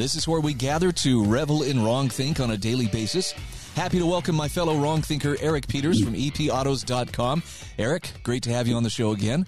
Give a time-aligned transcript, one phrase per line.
[0.00, 3.32] This is where we gather to revel in wrong think on a daily basis.
[3.76, 7.42] Happy to welcome my fellow wrong thinker, Eric Peters from epautos.com.
[7.78, 9.44] Eric, great to have you on the show again.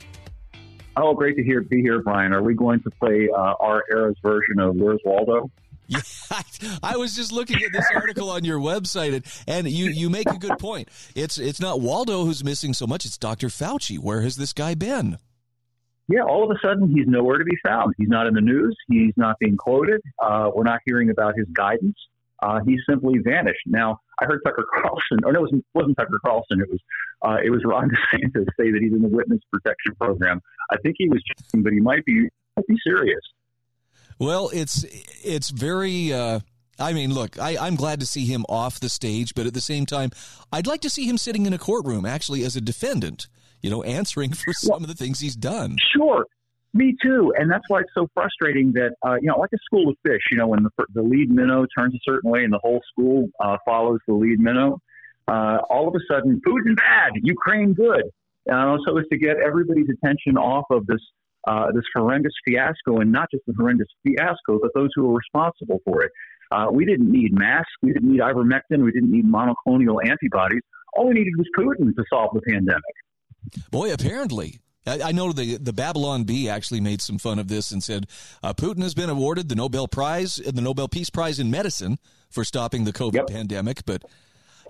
[0.95, 2.34] Oh, great to hear, be here, Brian.
[2.34, 5.51] Are we going to play uh, our era's version of Where's Waldo?
[5.88, 6.01] Yeah,
[6.83, 10.30] I was just looking at this article on your website, and, and you, you make
[10.30, 10.89] a good point.
[11.14, 13.48] It's it's not Waldo who's missing so much; it's Dr.
[13.48, 13.98] Fauci.
[13.98, 15.19] Where has this guy been?
[16.09, 17.95] Yeah, all of a sudden he's nowhere to be found.
[17.97, 18.77] He's not in the news.
[18.88, 20.01] He's not being quoted.
[20.20, 21.97] Uh, we're not hearing about his guidance.
[22.42, 23.62] Uh, he simply vanished.
[23.66, 26.61] Now, I heard Tucker Carlson, or no, it wasn't, wasn't Tucker Carlson.
[26.61, 26.80] It was
[27.23, 30.41] uh, it was Ron DeSantis say that he's in the witness protection program.
[30.70, 33.20] I think he was joking, but he might be might be serious.
[34.19, 34.84] Well, it's
[35.23, 36.12] it's very.
[36.12, 36.41] Uh,
[36.78, 39.61] I mean, look, I, I'm glad to see him off the stage, but at the
[39.61, 40.11] same time,
[40.50, 43.28] I'd like to see him sitting in a courtroom, actually, as a defendant
[43.62, 45.77] you know, answering for some well, of the things he's done.
[45.94, 46.27] Sure.
[46.74, 49.91] Me too, and that's why it's so frustrating that uh, you know, like a school
[49.91, 50.22] of fish.
[50.30, 53.28] You know, when the the lead minnow turns a certain way and the whole school
[53.40, 54.78] uh, follows the lead minnow,
[55.28, 58.05] uh, all of a sudden, Putin bad, Ukraine good.
[58.50, 61.00] Uh, so as to get everybody's attention off of this
[61.46, 65.80] uh, this horrendous fiasco, and not just the horrendous fiasco, but those who are responsible
[65.84, 66.10] for it.
[66.50, 70.60] Uh, we didn't need masks, we didn't need ivermectin, we didn't need monoclonal antibodies.
[70.94, 72.83] All we needed was Putin to solve the pandemic.
[73.71, 74.61] Boy, apparently.
[74.85, 78.09] I, know the the Babylon Bee actually made some fun of this and said
[78.43, 81.98] uh, Putin has been awarded the Nobel Prize, the Nobel Peace Prize in medicine
[82.31, 83.27] for stopping the COVID yep.
[83.29, 83.85] pandemic.
[83.85, 84.05] But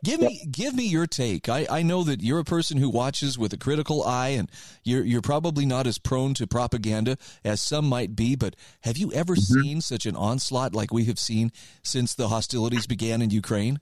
[0.05, 0.31] give yep.
[0.31, 1.48] me give me your take.
[1.48, 4.50] I, I know that you're a person who watches with a critical eye, and
[4.84, 8.37] you're you're probably not as prone to propaganda as some might be.
[8.37, 9.62] But have you ever mm-hmm.
[9.62, 13.81] seen such an onslaught like we have seen since the hostilities began in Ukraine?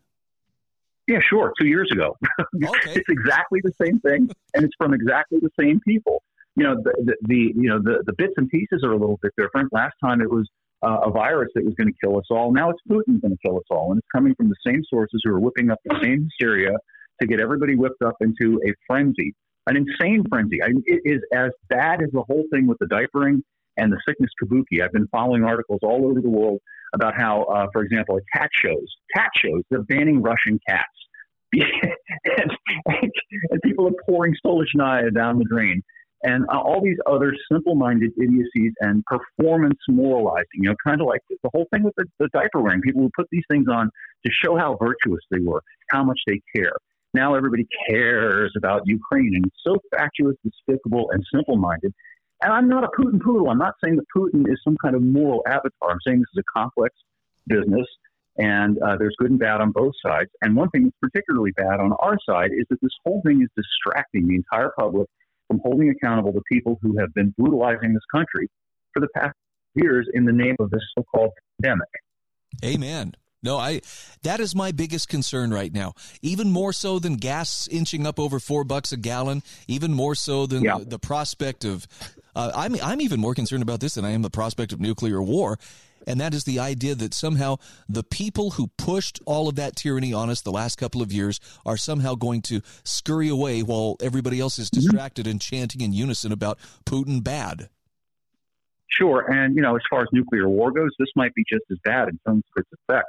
[1.11, 1.53] Yeah, sure.
[1.61, 2.17] Two years ago.
[2.63, 2.93] Okay.
[2.95, 6.23] it's exactly the same thing, and it's from exactly the same people.
[6.57, 9.19] You know, the, the, the you know the, the bits and pieces are a little
[9.23, 9.73] bit different.
[9.73, 10.49] Last time it was
[10.83, 12.53] uh, a virus that was going to kill us all.
[12.53, 15.21] Now it's Putin going to kill us all, and it's coming from the same sources
[15.25, 16.73] who are whipping up the same hysteria
[17.21, 19.35] to get everybody whipped up into a frenzy,
[19.67, 20.63] an insane frenzy.
[20.63, 23.43] I it is as bad as the whole thing with the diapering
[23.77, 24.83] and the sickness kabuki.
[24.83, 26.61] I've been following articles all over the world
[26.95, 30.89] about how, uh, for example, at cat shows, cat shows, they're banning Russian cats.
[31.53, 31.65] and,
[32.87, 33.11] and,
[33.51, 35.83] and, people are pouring Stolichnaya down the drain.
[36.23, 41.23] And uh, all these other simple-minded idiocies and performance moralizing, you know, kind of like
[41.31, 42.83] the whole thing with the, the diaper wearing.
[42.83, 43.91] People who put these things on
[44.25, 46.75] to show how virtuous they were, how much they care.
[47.15, 51.93] Now everybody cares about Ukraine, and it's so fatuous, despicable, and simple-minded.
[52.43, 53.51] And I'm not a Putin poodle.
[53.51, 55.91] I'm not saying that Putin is some kind of moral avatar.
[55.91, 56.95] I'm saying this is a complex
[57.47, 57.87] business
[58.39, 60.31] and uh, there's good and bad on both sides.
[60.41, 63.49] And one thing that's particularly bad on our side is that this whole thing is
[63.57, 65.09] distracting the entire public
[65.49, 68.49] from holding accountable the people who have been brutalizing this country
[68.95, 69.35] for the past
[69.75, 71.89] years in the name of this so-called pandemic.
[72.65, 73.15] Amen.
[73.43, 73.81] No, I
[74.23, 75.95] that is my biggest concern right now.
[76.21, 79.43] Even more so than gas inching up over four bucks a gallon.
[79.67, 80.79] Even more so than yeah.
[80.79, 81.87] the, the, prospect of.
[82.35, 85.23] Uh, I'm I'm even more concerned about this than I am the prospect of nuclear
[85.23, 85.59] war
[86.07, 87.57] and that is the idea that somehow
[87.89, 91.41] the people who pushed all of that tyranny on us the last couple of years
[91.67, 94.81] are somehow going to scurry away while everybody else is mm-hmm.
[94.81, 97.69] distracted and chanting in unison about Putin bad.
[98.89, 101.79] Sure, and you know, as far as nuclear war goes, this might be just as
[101.85, 103.09] bad in terms of its effect.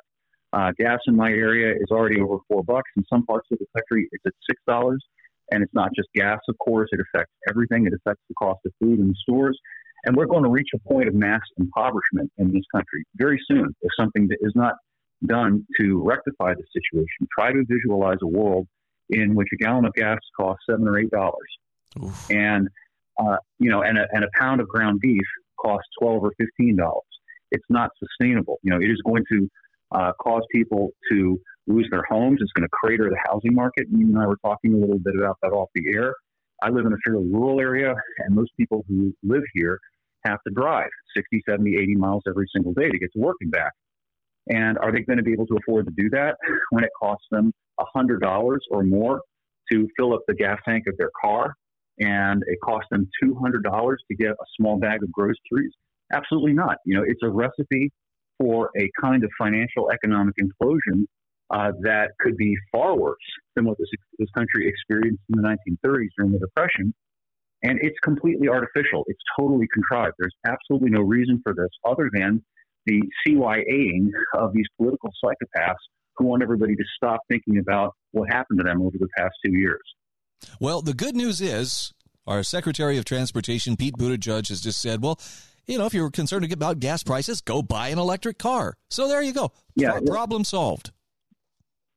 [0.54, 2.90] Uh, gas in my area is already over four bucks.
[2.96, 5.04] In some parts of the country, it's at six dollars.
[5.52, 6.90] And it's not just gas, of course.
[6.92, 7.86] It affects everything.
[7.86, 9.58] It affects the cost of food in the stores.
[10.06, 13.76] And we're going to reach a point of mass impoverishment in this country very soon
[13.82, 14.74] if something that is not
[15.26, 17.28] done to rectify the situation.
[17.38, 18.68] Try to visualize a world
[19.10, 21.36] in which a gallon of gas costs seven or eight dollars,
[22.30, 22.68] and
[23.20, 25.22] uh, you know, and a, and a pound of ground beef
[25.64, 27.04] costs twelve or fifteen dollars.
[27.52, 28.58] It's not sustainable.
[28.64, 29.50] You know, it is going to
[29.92, 32.40] uh, cause people to lose their homes.
[32.42, 33.88] It's going to crater the housing market.
[33.92, 36.16] You and I were talking a little bit about that off the air.
[36.62, 39.80] I live in a fairly rural area, and most people who live here
[40.26, 43.52] have to drive 60, 70, 80 miles every single day to get to work and
[43.52, 43.72] back.
[44.48, 46.36] And are they going to be able to afford to do that
[46.70, 49.22] when it costs them $100 or more
[49.72, 51.54] to fill up the gas tank of their car
[52.00, 55.72] and it costs them $200 to get a small bag of groceries?
[56.14, 56.78] Absolutely not.
[56.86, 57.92] You know, it's a recipe
[58.40, 61.06] for a kind of financial economic implosion
[61.52, 63.18] uh, that could be far worse
[63.56, 63.88] than what this,
[64.18, 66.94] this country experienced in the 1930s during the Depression.
[67.64, 69.04] And it's completely artificial.
[69.08, 70.16] It's totally contrived.
[70.18, 72.44] There's absolutely no reason for this other than
[72.86, 75.76] the CYAing of these political psychopaths
[76.18, 79.54] who want everybody to stop thinking about what happened to them over the past two
[79.54, 79.82] years.
[80.60, 81.94] Well, the good news is
[82.26, 85.20] our Secretary of Transportation, Pete Buttigieg, has just said, well,
[85.68, 88.76] you know, if you're concerned about gas prices, go buy an electric car.
[88.90, 89.52] So there you go.
[89.76, 90.92] Yeah, problem solved.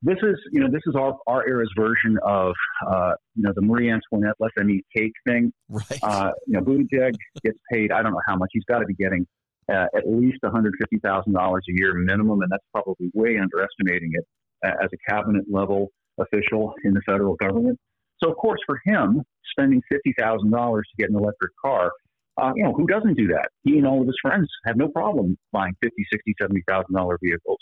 [0.04, 2.54] This is, you know, this is our, our era's version of,
[2.86, 5.50] uh, you know, the Marie Antoinette let them eat cake thing.
[5.70, 5.98] Right.
[6.02, 7.90] Uh, you know, Buttigieg gets paid.
[7.90, 8.50] I don't know how much.
[8.52, 9.26] He's got to be getting
[9.72, 14.26] uh, at least $150,000 a year minimum, and that's probably way underestimating it
[14.66, 15.88] uh, as a cabinet level
[16.20, 17.78] official in the federal government.
[18.22, 19.22] So, of course, for him,
[19.52, 21.92] spending $50,000 to get an electric car,
[22.36, 23.48] uh, you know, who doesn't do that?
[23.62, 27.16] He and all of his friends have no problem buying fifty, sixty, seventy thousand dollar
[27.22, 27.58] vehicles,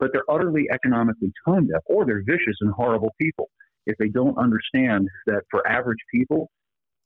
[0.00, 3.48] but they're utterly economically tone deaf, or they're vicious and horrible people.
[3.86, 6.50] If they don't understand that for average people,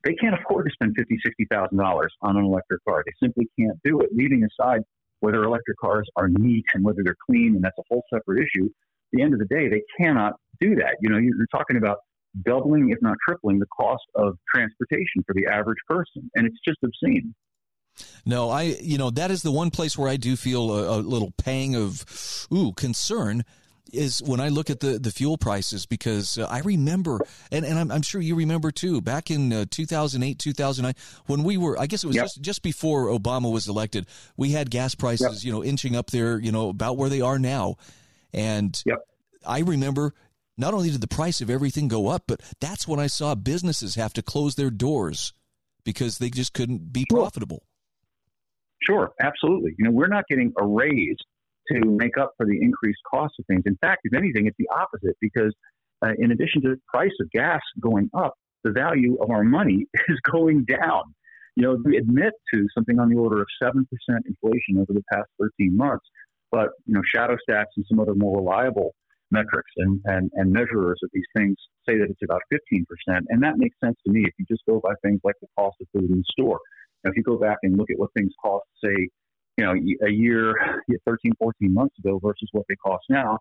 [0.04, 3.02] they can't afford to spend fifty, sixty thousand dollars on an electric car.
[3.04, 4.10] They simply can't do it.
[4.12, 4.80] Leaving aside
[5.20, 8.66] whether electric cars are neat and whether they're clean, and that's a whole separate issue.
[8.66, 10.96] At the end of the day, they cannot do that.
[11.00, 11.98] You know, you're talking about
[12.44, 16.30] doubling, if not tripling, the cost of transportation for the average person.
[16.34, 17.34] And it's just obscene.
[18.26, 21.00] No, I, you know, that is the one place where I do feel a, a
[21.00, 22.04] little pang of,
[22.52, 23.44] ooh, concern
[23.92, 27.20] is when I look at the, the fuel prices because uh, I remember,
[27.50, 30.94] and, and I'm, I'm, sure you remember too, back in uh, 2008, 2009,
[31.26, 32.24] when we were, I guess it was yep.
[32.24, 34.06] just, just before Obama was elected,
[34.36, 35.46] we had gas prices, yep.
[35.46, 37.76] you know, inching up there, you know, about where they are now.
[38.32, 38.98] And yep.
[39.46, 40.14] I remember
[40.56, 43.94] not only did the price of everything go up, but that's when I saw businesses
[43.94, 45.32] have to close their doors
[45.84, 47.20] because they just couldn't be sure.
[47.20, 47.62] profitable.
[48.86, 49.74] Sure, absolutely.
[49.78, 51.16] You know, we're not getting a raise
[51.72, 53.62] to make up for the increased cost of things.
[53.66, 55.54] In fact, if anything, it's the opposite because
[56.04, 58.34] uh, in addition to the price of gas going up,
[58.64, 61.02] the value of our money is going down.
[61.56, 63.84] You know, we admit to something on the order of 7%
[64.26, 66.04] inflation over the past 13 months,
[66.50, 68.94] but, you know, shadow stacks and some other more reliable
[69.30, 71.56] metrics and, and, and measurers of these things
[71.88, 72.84] say that it's about 15%.
[73.28, 75.76] And that makes sense to me if you just go by things like the cost
[75.80, 76.58] of food in the store.
[77.04, 79.08] Now, if you go back and look at what things cost, say,
[79.56, 80.54] you know, a year,
[81.06, 83.38] 13, 14 months ago versus what they cost now,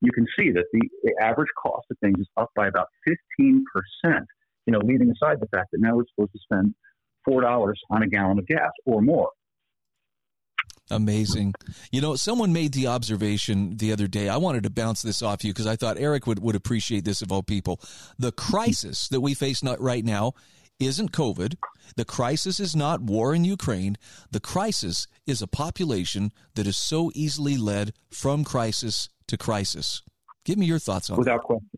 [0.00, 2.88] you can see that the, the average cost of things is up by about
[3.42, 3.60] 15%,
[4.04, 6.74] you know, leaving aside the fact that now we're supposed to spend
[7.28, 9.30] $4 on a gallon of gas or more.
[10.90, 11.54] Amazing.
[11.90, 14.28] You know, someone made the observation the other day.
[14.28, 17.22] I wanted to bounce this off you because I thought Eric would, would appreciate this
[17.22, 17.80] of all people.
[18.18, 20.34] The crisis that we face not right now
[20.78, 21.56] isn't COVID.
[21.96, 23.96] The crisis is not war in Ukraine.
[24.30, 30.02] The crisis is a population that is so easily led from crisis to crisis.
[30.44, 31.46] Give me your thoughts on without that.
[31.46, 31.70] question.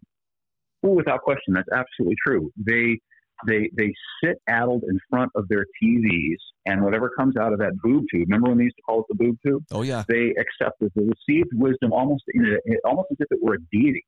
[0.83, 2.53] Well, without question, that's absolutely true.
[2.57, 2.99] They
[3.47, 6.37] they they sit addled in front of their TVs,
[6.67, 8.29] and whatever comes out of that boob tube.
[8.29, 9.65] Remember when they used to call it the boob tube?
[9.71, 10.05] Oh yeah.
[10.09, 13.61] They accept as They received wisdom almost in a, almost as if it were a
[13.73, 14.05] deity.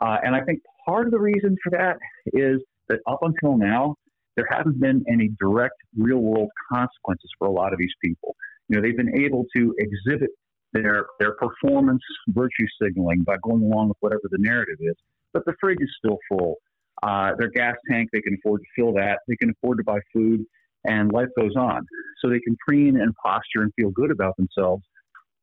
[0.00, 1.96] Uh, and I think part of the reason for that
[2.32, 3.96] is that up until now,
[4.38, 8.34] there haven't been any direct real world consequences for a lot of these people.
[8.68, 10.30] You know, they've been able to exhibit
[10.72, 14.96] their their performance virtue signaling by going along with whatever the narrative is,
[15.32, 16.56] but the fridge is still full
[17.02, 19.20] uh, their gas tank, they can afford to fill that.
[19.28, 20.44] They can afford to buy food,
[20.84, 21.86] and life goes on.
[22.20, 24.82] So they can preen and posture and feel good about themselves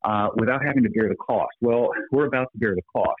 [0.04, 1.52] uh, without having to bear the cost.
[1.60, 3.14] Well, we're about to bear the cost.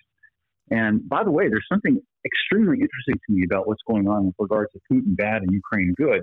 [0.70, 4.34] And by the way, there's something extremely interesting to me about what's going on with
[4.38, 6.22] regards to Putin bad and Ukraine good.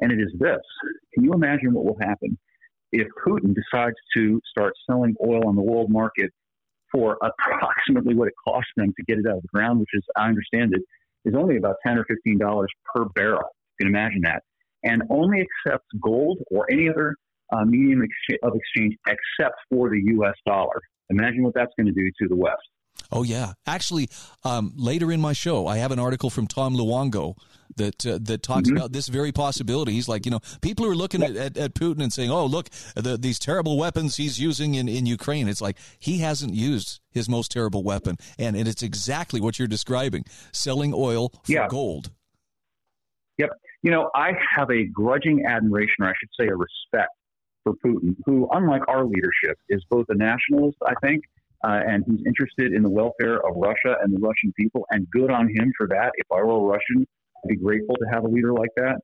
[0.00, 0.62] And it is this
[1.12, 2.38] Can you imagine what will happen
[2.92, 6.30] if Putin decides to start selling oil on the world market
[6.90, 10.02] for approximately what it costs them to get it out of the ground, which is,
[10.16, 10.82] I understand it,
[11.24, 13.50] is only about 10 or $15 per barrel.
[13.78, 14.42] You can imagine that.
[14.84, 17.16] And only accepts gold or any other
[17.52, 18.02] uh, medium
[18.42, 20.34] of exchange except for the U.S.
[20.46, 20.80] dollar.
[21.10, 22.62] Imagine what that's going to do to the West.
[23.12, 24.08] Oh yeah, actually,
[24.44, 27.36] um, later in my show, I have an article from Tom Luongo
[27.76, 28.76] that uh, that talks mm-hmm.
[28.76, 29.92] about this very possibility.
[29.92, 32.70] He's like, you know, people are looking at, at, at Putin and saying, "Oh, look,
[32.94, 37.28] the, these terrible weapons he's using in, in Ukraine." It's like he hasn't used his
[37.28, 41.68] most terrible weapon, and, and it's exactly what you're describing: selling oil for yeah.
[41.68, 42.10] gold.
[43.38, 43.50] Yep.
[43.82, 47.12] You know, I have a grudging admiration, or I should say, a respect
[47.64, 51.24] for Putin, who, unlike our leadership, is both a nationalist, I think,
[51.64, 55.30] uh, and he's interested in the welfare of Russia and the Russian people, and good
[55.30, 56.12] on him for that.
[56.16, 57.06] If I were a Russian,
[57.44, 58.98] I'd be grateful to have a leader like that.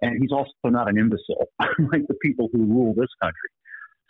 [0.00, 1.48] And he's also not an imbecile,
[1.92, 3.50] like the people who rule this country.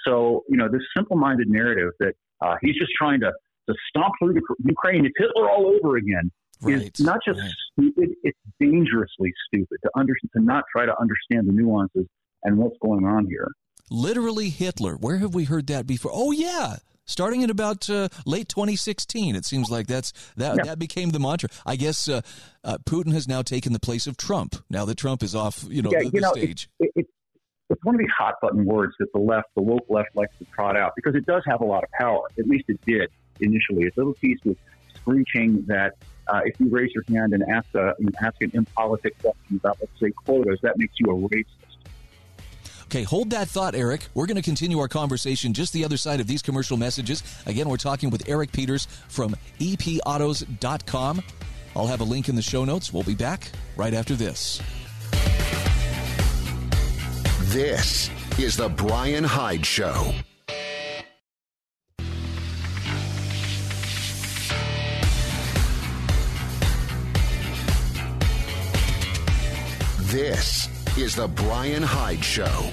[0.07, 3.33] So, you know, this simple minded narrative that uh, he's just trying to
[3.69, 5.07] to stomp through Ukraine.
[5.07, 6.31] It's Hitler all over again.
[6.61, 6.91] Right.
[6.95, 7.51] Is not just right.
[7.73, 12.07] stupid; it's dangerously stupid to under to not try to understand the nuances
[12.43, 13.49] and what's going on here.
[13.91, 14.97] Literally Hitler.
[14.97, 16.11] Where have we heard that before?
[16.15, 19.37] Oh yeah, starting in about uh, late 2016.
[19.37, 20.65] It seems like that's that yeah.
[20.65, 21.49] that became the mantra.
[21.67, 22.21] I guess uh,
[22.63, 24.57] uh, Putin has now taken the place of Trump.
[24.71, 26.69] Now that Trump is off, you know, yeah, the, you know, stage.
[26.81, 27.07] It, it,
[27.71, 30.45] it's one of these hot button words that the left, the woke left, likes to
[30.55, 32.21] trot out because it does have a lot of power.
[32.39, 33.85] At least it did initially.
[33.85, 34.57] Its a little piece was
[34.95, 35.95] screeching that
[36.29, 39.93] uh, if you raise your hand and ask, a, ask an impolitic question about, let's
[40.01, 41.47] say, quotas, that makes you a racist.
[42.95, 44.07] Okay, hold that thought, Eric.
[44.15, 47.25] We're going to continue our conversation just the other side of these commercial messages.
[47.45, 51.21] Again, we're talking with Eric Peters from epautos.com.
[51.75, 52.93] I'll have a link in the show notes.
[52.93, 54.63] We'll be back right after this.
[57.47, 60.15] This is the Brian Hyde Show.
[69.99, 72.71] This is the Brian Hyde Show.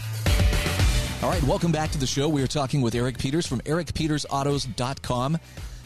[1.24, 2.28] All right, welcome back to the show.
[2.28, 5.38] We are talking with Eric Peters from ericpetersautos.com.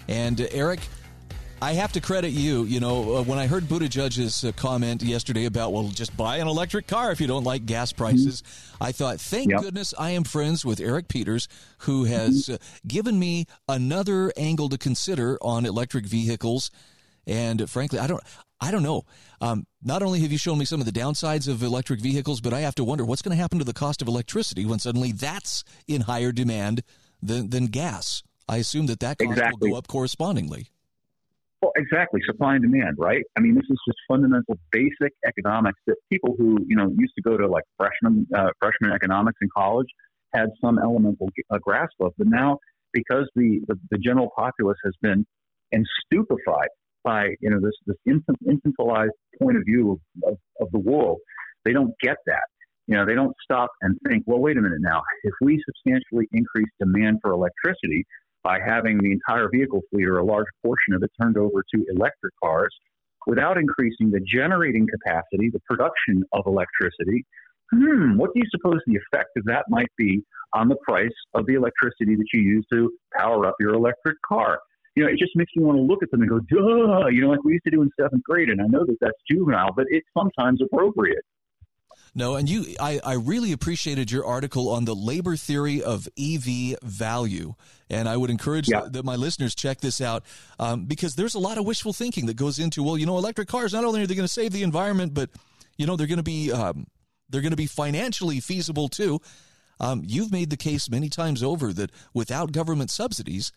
[0.08, 0.80] And uh, Eric,
[1.62, 2.64] I have to credit you.
[2.64, 6.48] You know, uh, when I heard Buttigieg's uh, comment yesterday about, well, just buy an
[6.48, 8.84] electric car if you don't like gas prices, mm-hmm.
[8.86, 9.62] I thought, thank yep.
[9.62, 11.50] goodness I am friends with Eric Peters,
[11.80, 12.54] who has mm-hmm.
[12.54, 16.72] uh, given me another angle to consider on electric vehicles.
[17.28, 18.24] And frankly, I don't,
[18.62, 19.04] I don't know.
[19.42, 22.54] Um, not only have you shown me some of the downsides of electric vehicles, but
[22.54, 25.12] I have to wonder what's going to happen to the cost of electricity when suddenly
[25.12, 26.82] that's in higher demand
[27.22, 28.24] than, than gas.
[28.48, 29.70] I assume that that cost exactly.
[29.70, 30.68] will go up correspondingly.
[31.62, 32.22] Well, exactly.
[32.28, 33.24] Supply and demand, right?
[33.36, 37.24] I mean, this is just fundamental, basic economics that people who you know used to
[37.24, 39.88] go to like freshman uh, freshman economics in college
[40.34, 42.60] had some elemental uh, grasp of, but now
[42.94, 45.26] because the, the, the general populace has been
[45.72, 46.70] and stupefied
[47.06, 49.10] by you know this this infant, infantilized
[49.42, 49.94] point of view
[50.24, 51.20] of, of, of the world,
[51.64, 52.44] they don't get that.
[52.88, 55.02] You know, they don't stop and think, well, wait a minute now.
[55.24, 58.06] If we substantially increase demand for electricity,
[58.46, 61.86] by having the entire vehicle fleet or a large portion of it turned over to
[61.90, 62.74] electric cars
[63.26, 67.26] without increasing the generating capacity, the production of electricity.
[67.74, 70.22] Hmm, what do you suppose the effect of that might be
[70.54, 74.60] on the price of the electricity that you use to power up your electric car?
[74.96, 77.22] You know, it just makes me want to look at them and go, duh, you
[77.22, 78.50] know, like we used to do in seventh grade.
[78.50, 81.24] And I know that that's juvenile, but it's sometimes appropriate.
[82.18, 86.78] No, and you, I, I really appreciated your article on the labor theory of EV
[86.82, 87.56] value.
[87.90, 88.88] And I would encourage yeah.
[88.90, 90.24] that my listeners check this out
[90.58, 93.50] um, because there's a lot of wishful thinking that goes into, well, you know, electric
[93.50, 95.30] cars, not only are they going to save the environment, but,
[95.78, 96.88] you know, they're going to be, um,
[97.30, 99.20] they're going to be financially feasible too.
[99.82, 103.52] Um, you've made the case many times over that without government subsidies,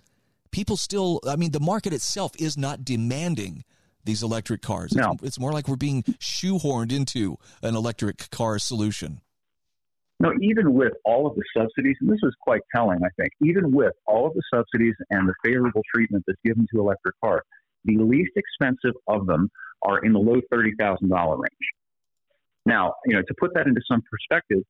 [0.51, 3.65] people still, I mean, the market itself is not demanding
[4.05, 4.95] these electric cars.
[4.95, 5.13] No.
[5.13, 9.21] It's, it's more like we're being shoehorned into an electric car solution.
[10.21, 13.71] No, even with all of the subsidies, and this is quite telling, I think, even
[13.71, 17.43] with all of the subsidies and the favorable treatment that's given to electric cars,
[17.85, 19.49] the least expensive of them
[19.83, 21.53] are in the low $30,000 range.
[22.67, 24.65] Now, you know, to put that into some perspective,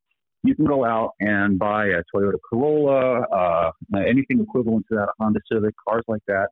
[0.44, 5.40] you can go out and buy a Toyota Corolla, uh, anything equivalent to that, Honda
[5.50, 6.48] Civic, cars like that,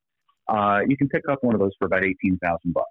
[0.49, 2.87] uh, you can pick up one of those for about eighteen thousand bucks.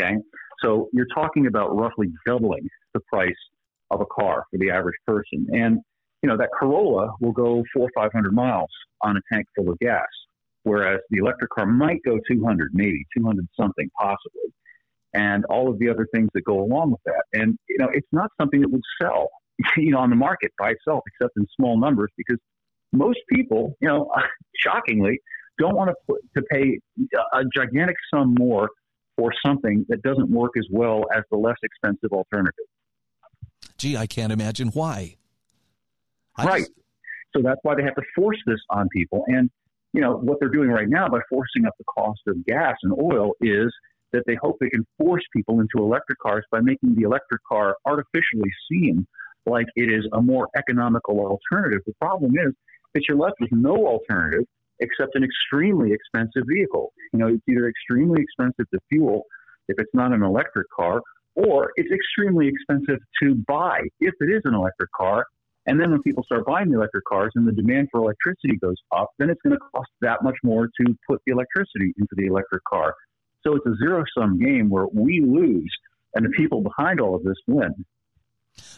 [0.00, 0.16] Okay,
[0.62, 3.32] so you're talking about roughly doubling the price
[3.90, 5.80] of a car for the average person, and
[6.22, 8.70] you know that Corolla will go four or five hundred miles
[9.02, 10.06] on a tank full of gas,
[10.62, 14.52] whereas the electric car might go two hundred, maybe two hundred something, possibly,
[15.14, 17.22] and all of the other things that go along with that.
[17.32, 19.28] And you know, it's not something that would sell,
[19.76, 22.38] you know, on the market by itself, except in small numbers, because
[22.92, 24.10] most people, you know,
[24.56, 25.20] shockingly,
[25.58, 26.78] don't want to put, to pay
[27.34, 28.70] a gigantic sum more
[29.16, 32.64] for something that doesn't work as well as the less expensive alternative.
[33.76, 35.16] Gee, I can't imagine why.
[36.36, 36.58] I right.
[36.60, 36.72] Just...
[37.36, 39.24] So that's why they have to force this on people.
[39.28, 39.50] And,
[39.92, 42.92] you know, what they're doing right now by forcing up the cost of gas and
[42.92, 43.72] oil is
[44.12, 47.76] that they hope they can force people into electric cars by making the electric car
[47.86, 49.06] artificially seem
[49.46, 51.80] like it is a more economical alternative.
[51.86, 52.52] The problem is
[52.94, 54.44] that you're left with no alternative
[54.80, 56.92] except an extremely expensive vehicle.
[57.12, 59.24] You know, it's either extremely expensive to fuel
[59.68, 61.02] if it's not an electric car,
[61.34, 65.26] or it's extremely expensive to buy if it is an electric car.
[65.66, 68.76] And then when people start buying the electric cars and the demand for electricity goes
[68.96, 72.26] up, then it's going to cost that much more to put the electricity into the
[72.26, 72.94] electric car.
[73.46, 75.70] So it's a zero sum game where we lose
[76.14, 77.84] and the people behind all of this win.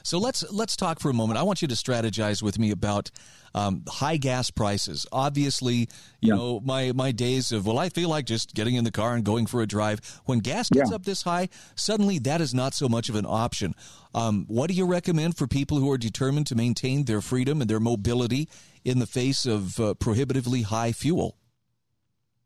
[0.03, 1.39] So let's let's talk for a moment.
[1.39, 3.11] I want you to strategize with me about
[3.55, 5.07] um, high gas prices.
[5.13, 5.89] Obviously, you
[6.21, 6.35] yeah.
[6.35, 9.25] know my my days of well, I feel like just getting in the car and
[9.25, 10.01] going for a drive.
[10.25, 10.97] When gas gets yeah.
[10.97, 13.75] up this high, suddenly that is not so much of an option.
[14.15, 17.71] Um, what do you recommend for people who are determined to maintain their freedom and
[17.71, 18.49] their mobility
[18.85, 21.37] in the face of uh, prohibitively high fuel?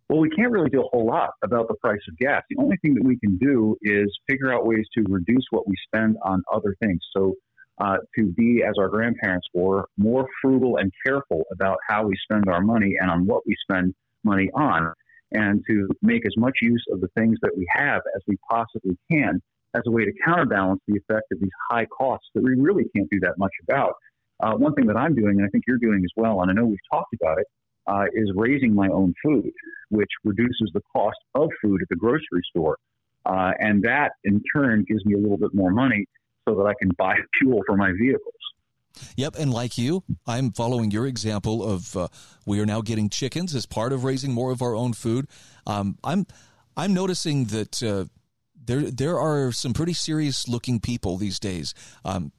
[0.08, 2.42] Well, we can't really do a whole lot about the price of gas.
[2.48, 5.74] The only thing that we can do is figure out ways to reduce what we
[5.86, 7.00] spend on other things.
[7.16, 7.34] So,
[7.78, 12.48] uh, to be, as our grandparents were, more frugal and careful about how we spend
[12.48, 13.94] our money and on what we spend
[14.24, 14.92] money on,
[15.32, 18.96] and to make as much use of the things that we have as we possibly
[19.10, 19.42] can
[19.74, 23.10] as a way to counterbalance the effect of these high costs that we really can't
[23.10, 23.94] do that much about.
[24.40, 26.54] Uh, one thing that I'm doing, and I think you're doing as well, and I
[26.54, 27.46] know we've talked about it,
[27.86, 29.50] uh, is raising my own food,
[29.90, 32.76] which reduces the cost of food at the grocery store.
[33.24, 36.06] Uh, and that in turn gives me a little bit more money
[36.48, 38.34] so that I can buy fuel for my vehicles.
[39.16, 42.08] Yep, and like you, I'm following your example of uh,
[42.46, 45.26] we are now getting chickens as part of raising more of our own food.
[45.66, 46.26] Um, I'm
[46.78, 48.06] I'm noticing that uh,
[48.54, 51.74] there there are some pretty serious looking people these days.
[52.06, 52.32] Um,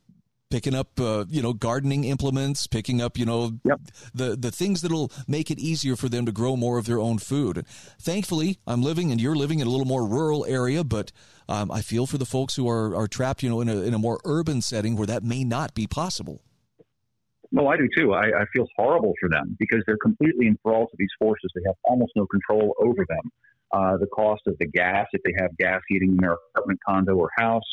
[0.49, 3.81] picking up uh, you know gardening implements picking up you know yep.
[4.13, 7.17] the the things that'll make it easier for them to grow more of their own
[7.17, 7.65] food
[7.99, 11.11] thankfully i'm living and you're living in a little more rural area but
[11.49, 13.93] um, i feel for the folks who are are trapped you know in a, in
[13.93, 16.41] a more urban setting where that may not be possible
[17.51, 18.13] no, I do too.
[18.13, 21.49] I, I feel horrible for them because they're completely enthralled to these forces.
[21.55, 23.31] They have almost no control over them.
[23.71, 27.15] Uh, the cost of the gas, if they have gas heating in their apartment, condo,
[27.15, 27.63] or house,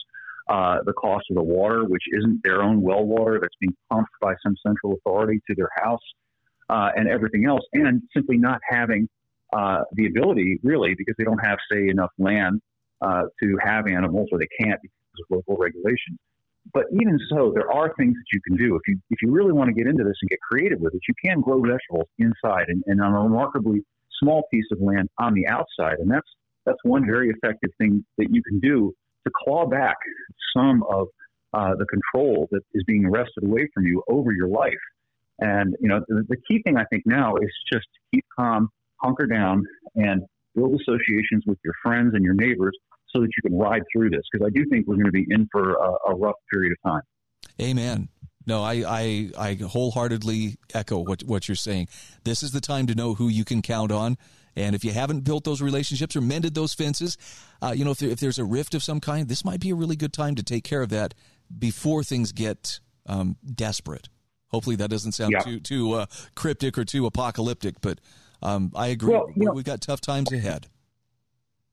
[0.49, 4.13] uh, the cost of the water, which isn't their own well water that's being pumped
[4.21, 6.03] by some central authority to their house,
[6.69, 9.09] uh, and everything else, and simply not having
[9.57, 12.61] uh, the ability, really, because they don't have, say, enough land
[13.01, 16.19] uh, to have animals, or they can't because of local regulations.
[16.73, 19.53] But even so, there are things that you can do if you if you really
[19.53, 21.01] want to get into this and get creative with it.
[21.07, 23.85] You can grow vegetables inside and, and on a remarkably
[24.19, 26.29] small piece of land on the outside, and that's
[26.65, 28.95] that's one very effective thing that you can do
[29.27, 29.97] to claw back
[30.57, 31.09] some of
[31.53, 34.73] uh, the control that is being wrested away from you over your life.
[35.39, 39.27] And you know, the, the key thing I think now is just keep calm, hunker
[39.27, 40.23] down, and
[40.55, 42.77] build associations with your friends and your neighbors
[43.09, 44.23] so that you can ride through this.
[44.33, 46.91] Because I do think we're going to be in for a, a rough period of
[46.91, 47.03] time.
[47.61, 48.09] Amen.
[48.47, 51.89] No, I, I, I wholeheartedly echo what, what you're saying.
[52.25, 54.19] This is the time to know who you can count on.
[54.57, 57.17] And if you haven't built those relationships or mended those fences,
[57.63, 59.71] uh, you know, if, there, if there's a rift of some kind, this might be
[59.71, 61.15] a really good time to take care of that
[61.59, 64.09] before things get um, desperate.
[64.49, 65.41] Hopefully, that doesn't sound yeah.
[65.41, 67.99] too too uh, cryptic or too apocalyptic, but
[68.41, 69.13] um, I agree.
[69.13, 70.69] Well, you know, We've got tough times ahead.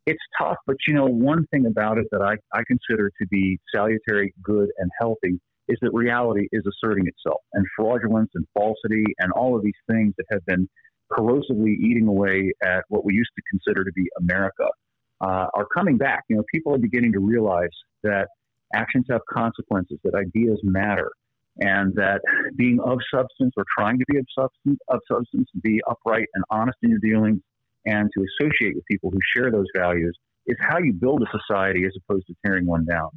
[0.07, 3.59] It's tough, but you know, one thing about it that I, I consider to be
[3.73, 9.31] salutary, good, and healthy is that reality is asserting itself, and fraudulence and falsity and
[9.33, 10.67] all of these things that have been
[11.17, 14.67] corrosively eating away at what we used to consider to be America
[15.21, 16.23] uh, are coming back.
[16.29, 17.69] You know, people are beginning to realize
[18.03, 18.27] that
[18.73, 21.11] actions have consequences, that ideas matter,
[21.59, 22.21] and that
[22.55, 26.77] being of substance or trying to be of substance, of substance, be upright and honest
[26.81, 27.41] in your dealings,
[27.85, 31.85] and to associate with people who share those values is how you build a society
[31.85, 33.09] as opposed to tearing one down.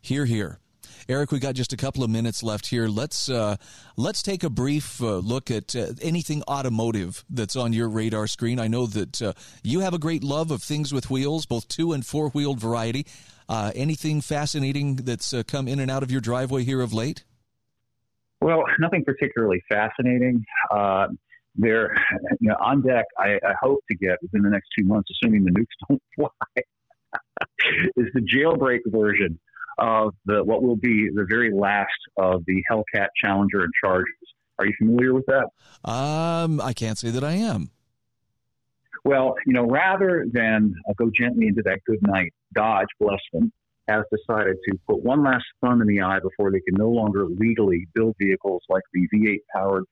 [0.00, 0.58] Here, here.
[1.12, 2.88] Eric, we got just a couple of minutes left here.
[2.88, 3.56] Let's uh,
[3.98, 8.58] let's take a brief uh, look at uh, anything automotive that's on your radar screen.
[8.58, 11.92] I know that uh, you have a great love of things with wheels, both two
[11.92, 13.06] and four wheeled variety.
[13.46, 17.24] Uh, anything fascinating that's uh, come in and out of your driveway here of late?
[18.40, 20.46] Well, nothing particularly fascinating.
[21.56, 21.94] there,
[22.40, 25.44] you know, on deck, I, I hope to get within the next two months, assuming
[25.44, 26.62] the nukes don't fly,
[27.98, 29.38] is the jailbreak version
[29.78, 34.06] of the what will be the very last of the Hellcat Challenger and Chargers.
[34.58, 35.48] Are you familiar with that?
[35.90, 37.70] Um, I can't say that I am.
[39.04, 43.52] Well, you know, rather than uh, go gently into that good night, Dodge, bless them,
[43.88, 47.26] has decided to put one last thumb in the eye before they can no longer
[47.26, 49.84] legally build vehicles like the V8 powered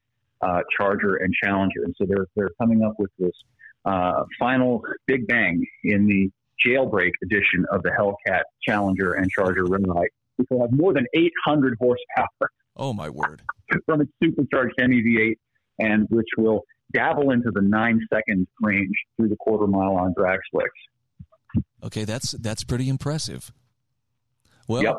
[0.42, 1.82] uh, Charger and Challenger.
[1.84, 3.32] And so they're, they're coming up with this
[3.84, 6.30] uh, final big bang in the
[6.66, 11.76] jailbreak edition of the Hellcat Challenger and Charger Redeye, which will have more than 800
[11.80, 12.50] horsepower.
[12.76, 13.42] Oh my word!
[13.86, 15.36] from its supercharged Hemi V8,
[15.78, 20.40] and which will dabble into the nine second range through the quarter mile on drag
[20.50, 20.70] slicks.
[21.82, 23.52] Okay, that's that's pretty impressive.
[24.68, 24.96] Well, yep.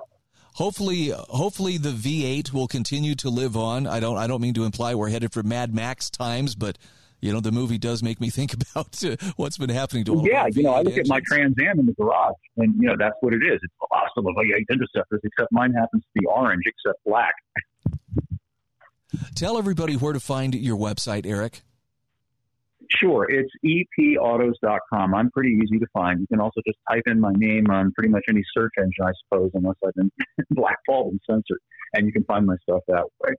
[0.55, 3.87] hopefully, hopefully the V8 will continue to live on.
[3.87, 6.77] I don't I don't mean to imply we're headed for Mad Max times, but
[7.21, 10.27] You know, the movie does make me think about uh, what's been happening to all.
[10.27, 11.09] Yeah, you know, I look engines.
[11.09, 13.59] at my Trans Am in the garage, and you know that's what it is.
[13.61, 17.35] It's last of V8 interceptors, except mine happens to be orange, except black.
[19.35, 21.61] Tell everybody where to find your website, Eric.
[22.89, 25.15] Sure, it's epautos.com.
[25.15, 26.19] I'm pretty easy to find.
[26.19, 29.11] You can also just type in my name on pretty much any search engine, I
[29.23, 30.11] suppose, unless I've been
[30.51, 31.59] blackballed and censored,
[31.93, 33.33] and you can find my stuff that way.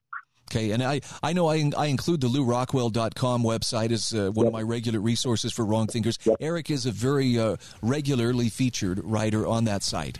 [0.52, 4.48] Okay, and I, I know I, I include the LewRockwell.com website as uh, one yep.
[4.48, 6.18] of my regular resources for wrong thinkers.
[6.24, 6.36] Yep.
[6.40, 10.18] Eric is a very uh, regularly featured writer on that site.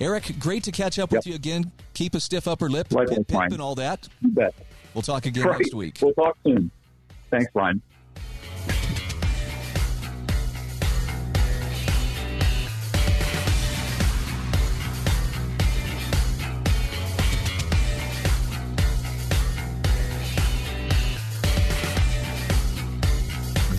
[0.00, 1.20] Eric, great to catch up yep.
[1.20, 1.70] with you again.
[1.94, 4.08] Keep a stiff upper lip, pip, pip, and all that.
[4.20, 4.52] You bet.
[4.94, 5.60] We'll talk again right.
[5.60, 5.98] next week.
[6.02, 6.72] We'll talk soon.
[7.30, 7.80] Thanks, Brian.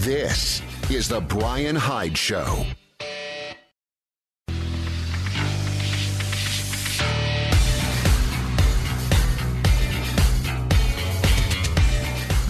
[0.09, 2.65] This is The Brian Hyde Show.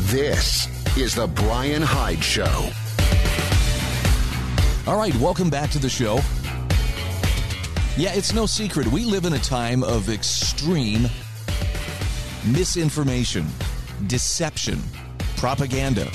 [0.03, 2.69] This is The Brian Hyde Show.
[4.87, 6.21] All right, welcome back to the show.
[7.97, 8.87] Yeah, it's no secret.
[8.87, 11.09] We live in a time of extreme
[12.45, 13.45] misinformation,
[14.07, 14.81] deception,
[15.35, 16.09] propaganda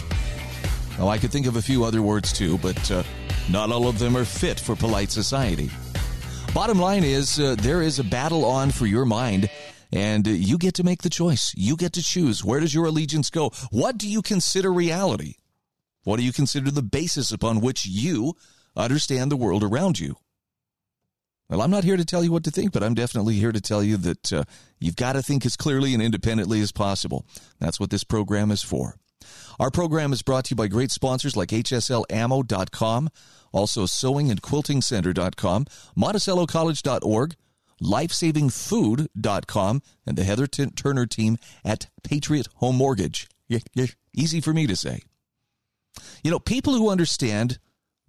[0.99, 3.03] Oh, I could think of a few other words too, but uh,
[3.51, 5.69] not all of them are fit for polite society.
[6.55, 9.51] Bottom line is, uh, there is a battle on for your mind,
[9.93, 11.53] and uh, you get to make the choice.
[11.57, 12.45] You get to choose.
[12.45, 13.51] Where does your allegiance go?
[13.73, 15.35] What do you consider reality?
[16.05, 18.35] What do you consider the basis upon which you
[18.77, 20.15] understand the world around you?
[21.49, 23.61] Well, I'm not here to tell you what to think, but I'm definitely here to
[23.61, 24.45] tell you that uh,
[24.79, 27.27] you've got to think as clearly and independently as possible.
[27.59, 28.97] That's what this program is for.
[29.59, 33.11] Our program is brought to you by great sponsors like HSLAmmo.com,
[33.53, 35.67] also Sewing and Quilting Center.com,
[35.97, 37.37] MonticelloCollege.org,
[37.83, 43.29] LifesavingFood.com, and the Heather T- Turner team at Patriot Home Mortgage.
[44.15, 45.01] Easy for me to say.
[46.23, 47.59] You know, people who understand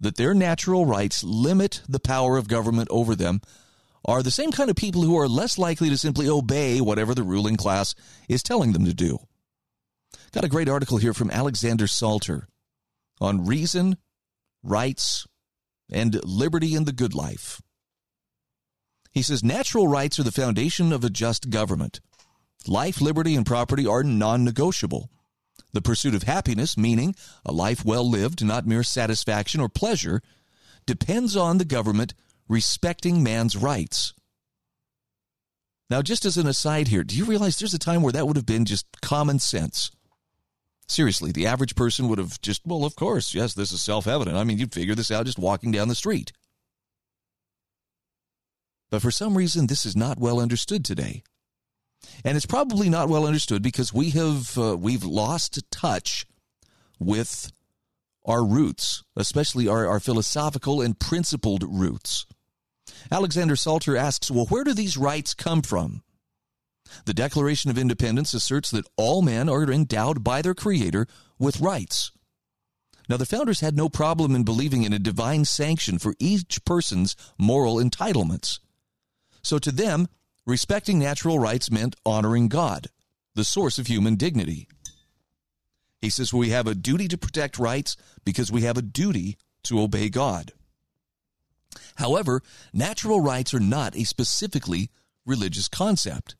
[0.00, 3.40] that their natural rights limit the power of government over them
[4.04, 7.22] are the same kind of people who are less likely to simply obey whatever the
[7.22, 7.94] ruling class
[8.28, 9.18] is telling them to do.
[10.32, 12.48] Got a great article here from Alexander Salter
[13.20, 13.96] on reason,
[14.62, 15.26] rights,
[15.90, 17.60] and liberty in the good life.
[19.12, 22.00] He says natural rights are the foundation of a just government.
[22.66, 25.08] Life, liberty, and property are non negotiable.
[25.72, 30.20] The pursuit of happiness, meaning a life well lived, not mere satisfaction or pleasure,
[30.86, 32.14] depends on the government
[32.48, 34.12] respecting man's rights.
[35.88, 38.36] Now, just as an aside here, do you realize there's a time where that would
[38.36, 39.90] have been just common sense?
[40.88, 44.36] Seriously, the average person would have just, well, of course, yes, this is self evident.
[44.36, 46.32] I mean, you'd figure this out just walking down the street.
[48.90, 51.24] But for some reason, this is not well understood today.
[52.24, 56.24] And it's probably not well understood because we have uh, we've lost touch
[57.00, 57.50] with
[58.24, 62.26] our roots, especially our, our philosophical and principled roots.
[63.10, 66.02] Alexander Salter asks, well, where do these rights come from?
[67.04, 71.06] The Declaration of Independence asserts that all men are endowed by their Creator
[71.38, 72.12] with rights.
[73.08, 77.14] Now, the founders had no problem in believing in a divine sanction for each person's
[77.38, 78.58] moral entitlements.
[79.42, 80.08] So, to them,
[80.44, 82.88] respecting natural rights meant honoring God,
[83.34, 84.66] the source of human dignity.
[86.00, 89.80] He says we have a duty to protect rights because we have a duty to
[89.80, 90.52] obey God.
[91.96, 94.90] However, natural rights are not a specifically
[95.24, 96.36] religious concept.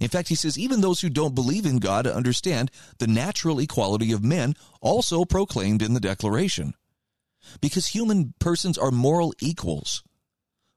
[0.00, 4.12] In fact, he says even those who don't believe in God understand the natural equality
[4.12, 6.74] of men also proclaimed in the Declaration.
[7.60, 10.02] Because human persons are moral equals,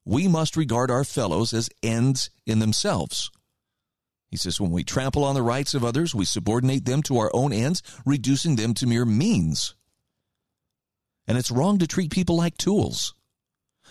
[0.06, 3.32] we must regard our fellows as ends in themselves.
[4.30, 7.32] He says when we trample on the rights of others, we subordinate them to our
[7.34, 9.76] own ends, reducing them to mere means.
[11.28, 13.14] And it's wrong to treat people like tools.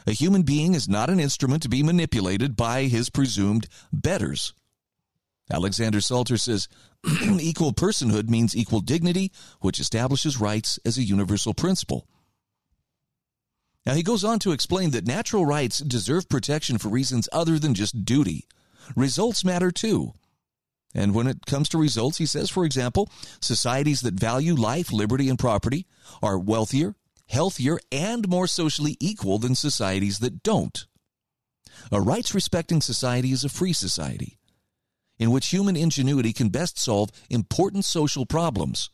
[0.06, 4.52] A human being is not an instrument to be manipulated by his presumed betters.
[5.50, 6.68] Alexander Salter says
[7.40, 12.06] equal personhood means equal dignity, which establishes rights as a universal principle.
[13.84, 17.74] Now, he goes on to explain that natural rights deserve protection for reasons other than
[17.74, 18.46] just duty.
[18.96, 20.12] Results matter too.
[20.92, 23.08] And when it comes to results, he says, for example,
[23.40, 25.86] societies that value life, liberty, and property
[26.22, 26.96] are wealthier,
[27.28, 30.86] healthier, and more socially equal than societies that don't.
[31.92, 34.38] A rights respecting society is a free society
[35.18, 38.90] in which human ingenuity can best solve important social problems.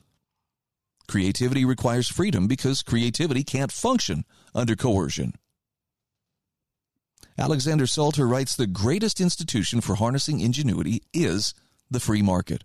[1.09, 5.35] Creativity requires freedom because creativity can't function under coercion.
[7.39, 11.55] Alexander Salter writes the greatest institution for harnessing ingenuity is
[11.91, 12.65] the free market.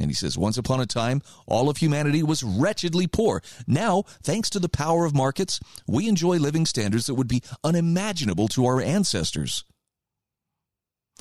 [0.00, 3.42] And he says, once upon a time, all of humanity was wretchedly poor.
[3.66, 8.48] Now, thanks to the power of markets, we enjoy living standards that would be unimaginable
[8.48, 9.64] to our ancestors.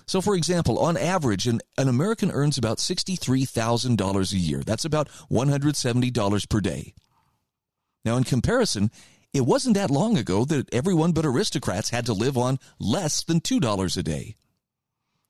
[0.05, 4.61] So, for example, on average, an, an American earns about $63,000 a year.
[4.65, 6.93] That's about $170 per day.
[8.03, 8.91] Now, in comparison,
[9.33, 13.39] it wasn't that long ago that everyone but aristocrats had to live on less than
[13.39, 14.35] $2 a day.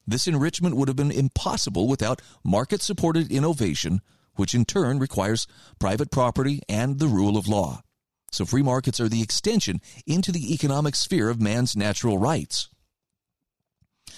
[0.06, 4.02] This enrichment would have been impossible without market supported innovation,
[4.36, 5.48] which in turn requires
[5.80, 7.84] private property and the rule of law.
[8.32, 12.70] So free markets are the extension into the economic sphere of man's natural rights.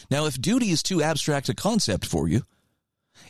[0.10, 2.44] Now, if duty is too abstract a concept for you,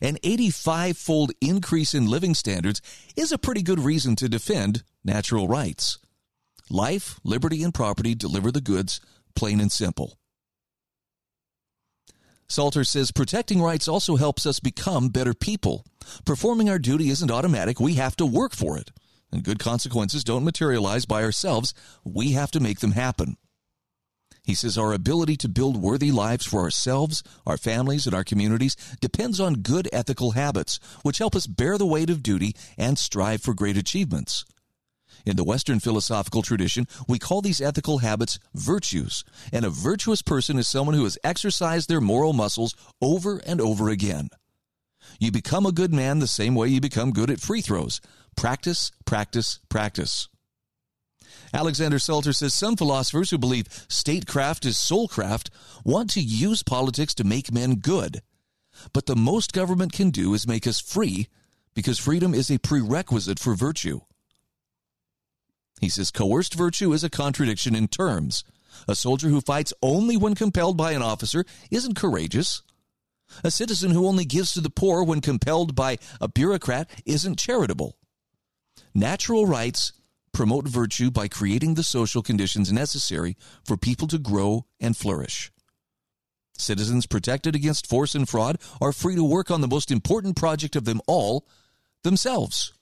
[0.02, 2.82] an 85 fold increase in living standards
[3.16, 6.00] is a pretty good reason to defend natural rights.
[6.70, 9.00] Life, liberty, and property deliver the goods,
[9.36, 10.18] plain and simple.
[12.48, 15.86] Salter says protecting rights also helps us become better people.
[16.26, 18.92] Performing our duty isn't automatic, we have to work for it.
[19.32, 23.38] And good consequences don't materialize by ourselves, we have to make them happen.
[24.46, 28.76] He says our ability to build worthy lives for ourselves, our families, and our communities
[29.02, 33.42] depends on good ethical habits, which help us bear the weight of duty and strive
[33.42, 34.46] for great achievements.
[35.26, 40.60] In the Western philosophical tradition, we call these ethical habits virtues, and a virtuous person
[40.60, 44.30] is someone who has exercised their moral muscles over and over again.
[45.20, 48.00] You become a good man the same way you become good at free throws.
[48.36, 50.28] Practice, practice, practice.
[51.54, 55.50] Alexander Salter says some philosophers who believe statecraft is soulcraft
[55.84, 58.22] want to use politics to make men good.
[58.94, 61.28] But the most government can do is make us free
[61.74, 64.02] because freedom is a prerequisite for virtue.
[65.82, 68.44] He says coerced virtue is a contradiction in terms.
[68.88, 72.62] A soldier who fights only when compelled by an officer isn't courageous.
[73.44, 77.98] A citizen who only gives to the poor when compelled by a bureaucrat isn't charitable.
[78.94, 79.94] Natural rights
[80.36, 85.50] promote virtue by creating the social conditions necessary for people to grow and flourish.
[86.58, 90.76] Citizens protected against force and fraud are free to work on the most important project
[90.76, 91.48] of them all
[92.04, 92.74] themselves.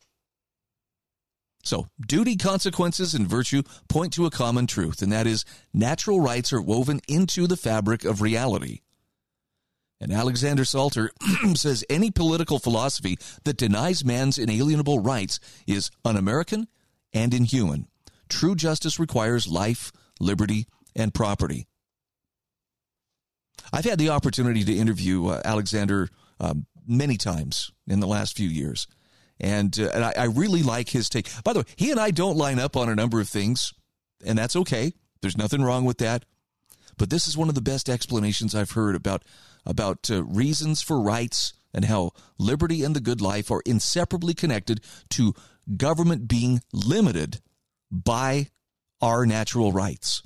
[1.64, 6.52] So, duty, consequences, and virtue point to a common truth, and that is natural rights
[6.52, 8.80] are woven into the fabric of reality.
[10.02, 11.12] And Alexander Salter
[11.54, 16.68] says any political philosophy that denies man's inalienable rights is un American
[17.14, 17.88] and inhuman.
[18.30, 21.68] True justice requires life, liberty, and property.
[23.72, 28.50] I've had the opportunity to interview uh, Alexander um, many times in the last few
[28.50, 28.88] years.
[29.40, 31.30] And, uh, and I, I really like his take.
[31.44, 33.74] By the way, he and I don't line up on a number of things,
[34.26, 34.94] and that's okay.
[35.22, 36.26] There's nothing wrong with that.
[36.98, 39.24] But this is one of the best explanations I've heard about
[39.66, 44.82] about uh, reasons for rights and how liberty and the good life are inseparably connected
[45.10, 45.34] to
[45.78, 47.42] government being limited
[47.92, 48.48] by
[49.02, 50.24] our natural rights.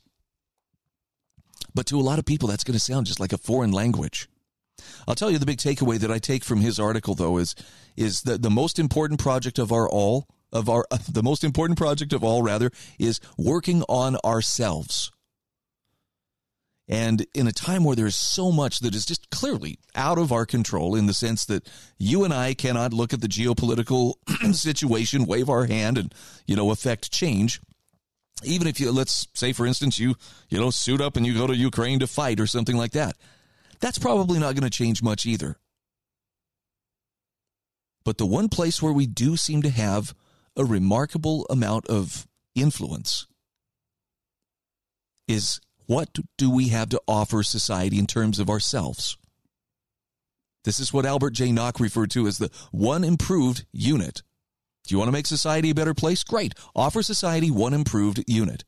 [1.73, 4.29] But to a lot of people, that's going to sound just like a foreign language.
[5.07, 7.55] I'll tell you the big takeaway that I take from his article, though, is
[7.95, 12.13] is that the most important project of our all of our the most important project
[12.13, 15.11] of all rather is working on ourselves.
[16.89, 20.45] And in a time where there's so much that is just clearly out of our
[20.45, 24.13] control, in the sense that you and I cannot look at the geopolitical
[24.53, 26.13] situation, wave our hand, and
[26.45, 27.59] you know affect change.
[28.43, 30.15] Even if you, let's say, for instance, you
[30.49, 33.17] you know suit up and you go to Ukraine to fight or something like that,
[33.81, 35.57] that's probably not going to change much either.
[38.05, 40.15] But the one place where we do seem to have
[40.55, 43.27] a remarkable amount of influence
[45.27, 49.17] is what do we have to offer society in terms of ourselves?
[50.63, 51.51] This is what Albert J.
[51.51, 54.21] Nock referred to as the one improved unit.
[54.85, 56.23] Do you want to make society a better place?
[56.23, 56.53] Great.
[56.75, 58.63] Offer society one improved unit.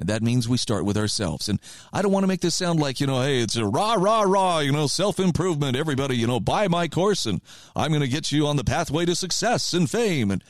[0.00, 1.48] And that means we start with ourselves.
[1.48, 1.60] And
[1.92, 4.22] I don't want to make this sound like, you know, hey, it's a rah, rah,
[4.22, 5.76] rah, you know, self improvement.
[5.76, 7.40] Everybody, you know, buy my course and
[7.74, 10.30] I'm going to get you on the pathway to success and fame.
[10.30, 10.42] And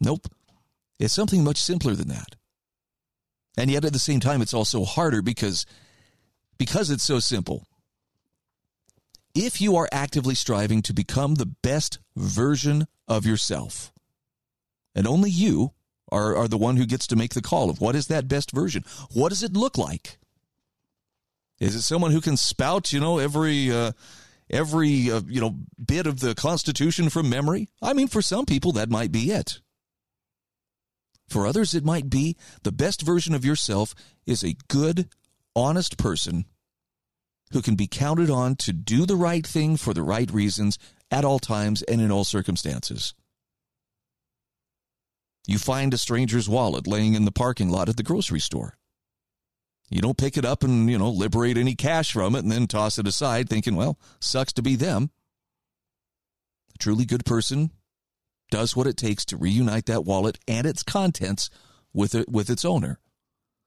[0.00, 0.26] nope,
[0.98, 2.36] it's something much simpler than that.
[3.60, 5.66] And yet at the same time, it's also harder because,
[6.56, 7.66] because it's so simple.
[9.34, 13.92] If you are actively striving to become the best version of yourself,
[14.94, 15.72] and only you
[16.10, 18.50] are, are the one who gets to make the call of what is that best
[18.50, 18.82] version?
[19.12, 20.16] What does it look like?
[21.58, 23.92] Is it someone who can spout, you know, every uh,
[24.48, 27.68] every uh, you know bit of the Constitution from memory?
[27.82, 29.60] I mean, for some people that might be it.
[31.30, 33.94] For others, it might be the best version of yourself
[34.26, 35.08] is a good,
[35.54, 36.44] honest person
[37.52, 40.76] who can be counted on to do the right thing for the right reasons
[41.08, 43.14] at all times and in all circumstances.
[45.46, 48.76] You find a stranger's wallet laying in the parking lot at the grocery store.
[49.88, 52.66] You don't pick it up and, you know, liberate any cash from it and then
[52.66, 55.10] toss it aside thinking, well, sucks to be them.
[56.74, 57.70] A truly good person
[58.50, 61.50] does what it takes to reunite that wallet and its contents
[61.92, 62.98] with it with its owner.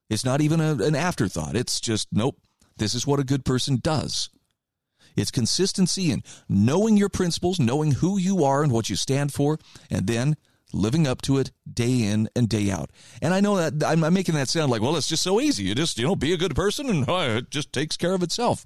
[0.09, 1.55] It's not even a, an afterthought.
[1.55, 2.37] It's just nope.
[2.77, 4.29] This is what a good person does.
[5.15, 9.59] It's consistency in knowing your principles, knowing who you are and what you stand for,
[9.89, 10.35] and then
[10.73, 12.89] living up to it day in and day out.
[13.21, 15.63] And I know that I'm, making that sound like, well, it's just so easy.
[15.63, 18.23] You just, you know, be a good person and uh, it just takes care of
[18.23, 18.65] itself.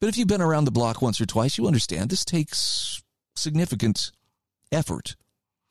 [0.00, 3.02] But if you've been around the block once or twice, you understand this takes
[3.36, 4.12] significant
[4.72, 5.16] effort.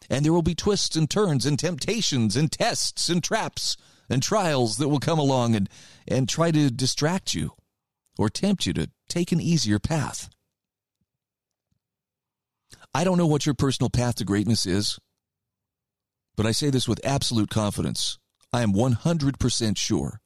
[0.09, 3.77] And there will be twists and turns and temptations and tests and traps
[4.09, 5.69] and trials that will come along and,
[6.07, 7.51] and try to distract you
[8.17, 10.29] or tempt you to take an easier path.
[12.93, 14.99] I don't know what your personal path to greatness is,
[16.35, 18.19] but I say this with absolute confidence.
[18.51, 20.19] I am 100% sure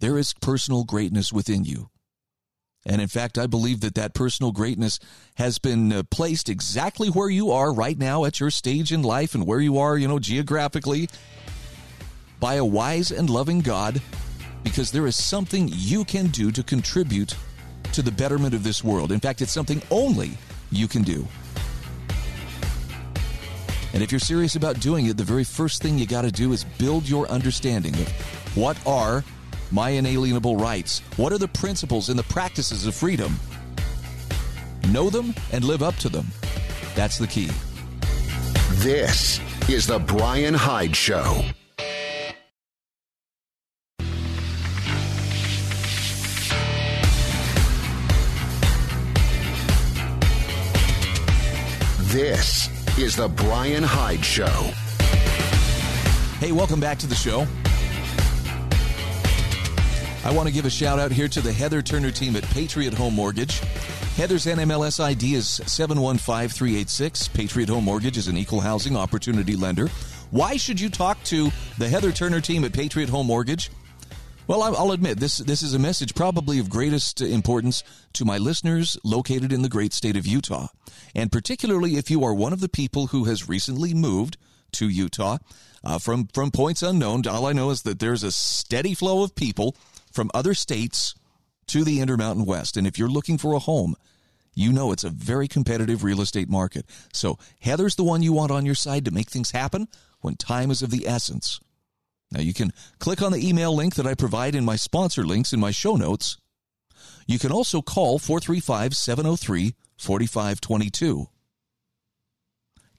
[0.00, 1.90] there is personal greatness within you.
[2.86, 4.98] And in fact, I believe that that personal greatness
[5.34, 9.34] has been uh, placed exactly where you are right now at your stage in life
[9.34, 11.08] and where you are, you know, geographically
[12.40, 14.00] by a wise and loving God
[14.62, 17.34] because there is something you can do to contribute
[17.92, 19.12] to the betterment of this world.
[19.12, 20.32] In fact, it's something only
[20.70, 21.26] you can do.
[23.92, 26.52] And if you're serious about doing it, the very first thing you got to do
[26.52, 29.24] is build your understanding of what are
[29.70, 31.00] my inalienable rights?
[31.16, 33.38] What are the principles and the practices of freedom?
[34.90, 36.26] Know them and live up to them.
[36.94, 37.50] That's the key.
[38.78, 41.44] This is The Brian Hyde Show.
[52.08, 54.46] This is The Brian Hyde Show.
[56.40, 57.46] Hey, welcome back to the show.
[60.24, 62.92] I want to give a shout out here to the Heather Turner team at Patriot
[62.94, 63.60] Home Mortgage.
[64.16, 67.28] Heather's NMLS ID is 715386.
[67.28, 69.86] Patriot Home Mortgage is an equal housing opportunity lender.
[70.30, 73.70] Why should you talk to the Heather Turner team at Patriot Home Mortgage?
[74.48, 78.98] Well, I'll admit this this is a message probably of greatest importance to my listeners
[79.04, 80.68] located in the great state of Utah,
[81.14, 84.36] and particularly if you are one of the people who has recently moved
[84.72, 85.38] to Utah
[85.84, 87.26] uh, from from points unknown.
[87.26, 89.76] All I know is that there's a steady flow of people
[90.12, 91.14] from other states
[91.68, 93.94] to the Intermountain West, and if you're looking for a home,
[94.54, 96.84] you know it's a very competitive real estate market.
[97.12, 99.86] So Heather's the one you want on your side to make things happen
[100.20, 101.60] when time is of the essence.
[102.32, 105.52] Now, you can click on the email link that I provide in my sponsor links
[105.52, 106.36] in my show notes.
[107.26, 111.28] You can also call 435 703 4522.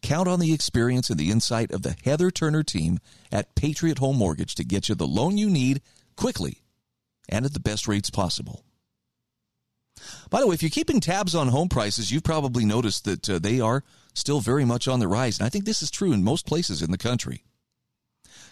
[0.02, 3.00] Count on the experience and the insight of the Heather Turner team
[3.32, 5.82] at Patriot Home Mortgage to get you the loan you need
[6.16, 6.62] quickly
[7.30, 8.66] and at the best rates possible.
[10.30, 13.40] By the way, if you're keeping tabs on home prices, you've probably noticed that uh,
[13.40, 15.40] they are still very much on the rise.
[15.40, 17.44] And I think this is true in most places in the country.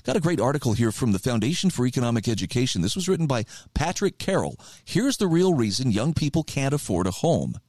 [0.03, 2.81] Got a great article here from the Foundation for Economic Education.
[2.81, 4.57] This was written by Patrick Carroll.
[4.85, 7.59] Here's the real reason young people can't afford a home.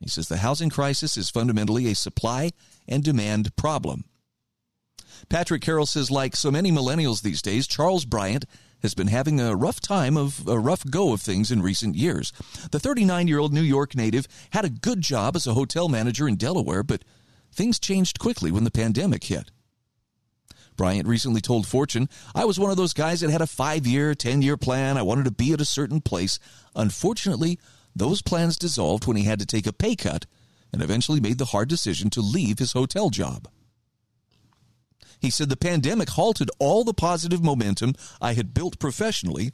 [0.00, 2.50] He says the housing crisis is fundamentally a supply
[2.86, 4.04] and demand problem.
[5.30, 8.44] Patrick Carroll says, like so many millennials these days, Charles Bryant
[8.86, 12.32] has been having a rough time of a rough go of things in recent years.
[12.70, 16.28] The 39 year old New York native had a good job as a hotel manager
[16.28, 17.02] in Delaware, but
[17.52, 19.50] things changed quickly when the pandemic hit.
[20.76, 24.14] Bryant recently told Fortune, I was one of those guys that had a five year,
[24.14, 24.96] 10 year plan.
[24.96, 26.38] I wanted to be at a certain place.
[26.76, 27.58] Unfortunately,
[27.96, 30.26] those plans dissolved when he had to take a pay cut
[30.72, 33.48] and eventually made the hard decision to leave his hotel job.
[35.20, 39.52] He said the pandemic halted all the positive momentum I had built professionally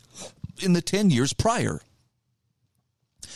[0.60, 1.80] in the 10 years prior.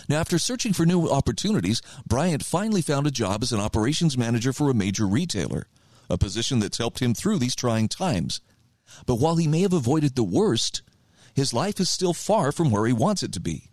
[0.09, 4.53] Now, after searching for new opportunities, Bryant finally found a job as an operations manager
[4.53, 5.69] for a major retailer
[6.09, 8.41] a position that's helped him through these trying times.
[9.07, 10.83] But while he may have avoided the worst,
[11.35, 13.71] his life is still far from where he wants it to be.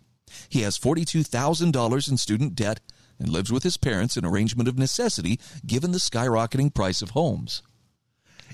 [0.48, 2.80] He has $42,000 in student debt
[3.18, 7.62] and lives with his parents, an arrangement of necessity given the skyrocketing price of homes.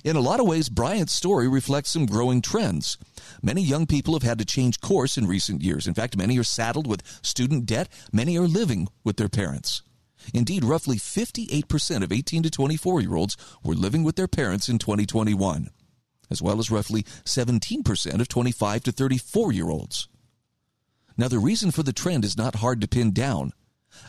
[0.02, 2.96] In a lot of ways, Bryant's story reflects some growing trends.
[3.42, 5.86] Many young people have had to change course in recent years.
[5.86, 9.82] In fact, many are saddled with student debt, many are living with their parents.
[10.32, 14.78] Indeed, roughly 58% of 18 to 24 year olds were living with their parents in
[14.78, 15.68] 2021,
[16.30, 20.08] as well as roughly 17% of 25 to 34 year olds.
[21.16, 23.52] Now, the reason for the trend is not hard to pin down.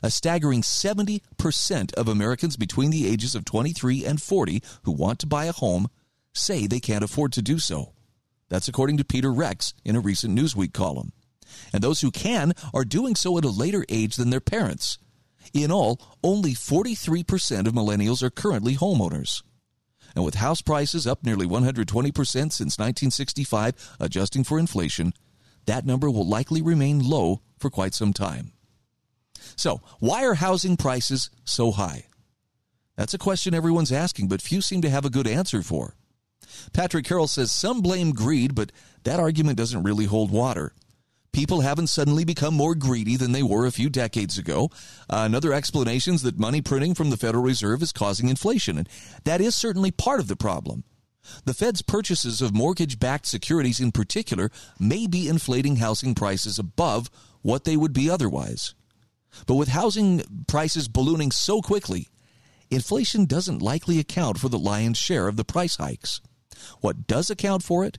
[0.03, 5.27] A staggering 70% of Americans between the ages of 23 and 40 who want to
[5.27, 5.87] buy a home
[6.33, 7.93] say they can't afford to do so.
[8.49, 11.13] That's according to Peter Rex in a recent Newsweek column.
[11.73, 14.97] And those who can are doing so at a later age than their parents.
[15.53, 19.41] In all, only 43% of millennials are currently homeowners.
[20.15, 25.13] And with house prices up nearly 120% since 1965, adjusting for inflation,
[25.65, 28.51] that number will likely remain low for quite some time.
[29.55, 32.05] So, why are housing prices so high?
[32.97, 35.95] That's a question everyone's asking, but few seem to have a good answer for.
[36.73, 38.71] Patrick Carroll says some blame greed, but
[39.03, 40.73] that argument doesn't really hold water.
[41.31, 44.69] People haven't suddenly become more greedy than they were a few decades ago.
[45.09, 48.89] Uh, another explanation is that money printing from the Federal Reserve is causing inflation, and
[49.23, 50.83] that is certainly part of the problem.
[51.45, 57.09] The Fed's purchases of mortgage backed securities in particular may be inflating housing prices above
[57.41, 58.73] what they would be otherwise.
[59.45, 62.09] But with housing prices ballooning so quickly,
[62.69, 66.21] inflation doesn't likely account for the lion's share of the price hikes.
[66.79, 67.97] What does account for it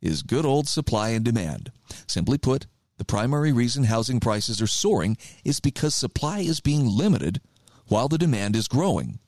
[0.00, 1.72] is good old supply and demand.
[2.06, 2.66] Simply put,
[2.98, 7.40] the primary reason housing prices are soaring is because supply is being limited
[7.88, 9.18] while the demand is growing.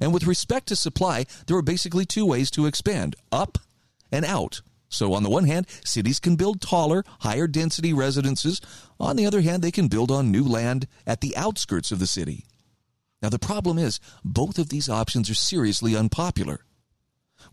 [0.00, 3.58] And with respect to supply, there are basically two ways to expand up
[4.10, 4.62] and out.
[4.88, 8.60] So, on the one hand, cities can build taller, higher density residences.
[9.00, 12.06] On the other hand, they can build on new land at the outskirts of the
[12.06, 12.46] city.
[13.22, 16.60] Now, the problem is, both of these options are seriously unpopular.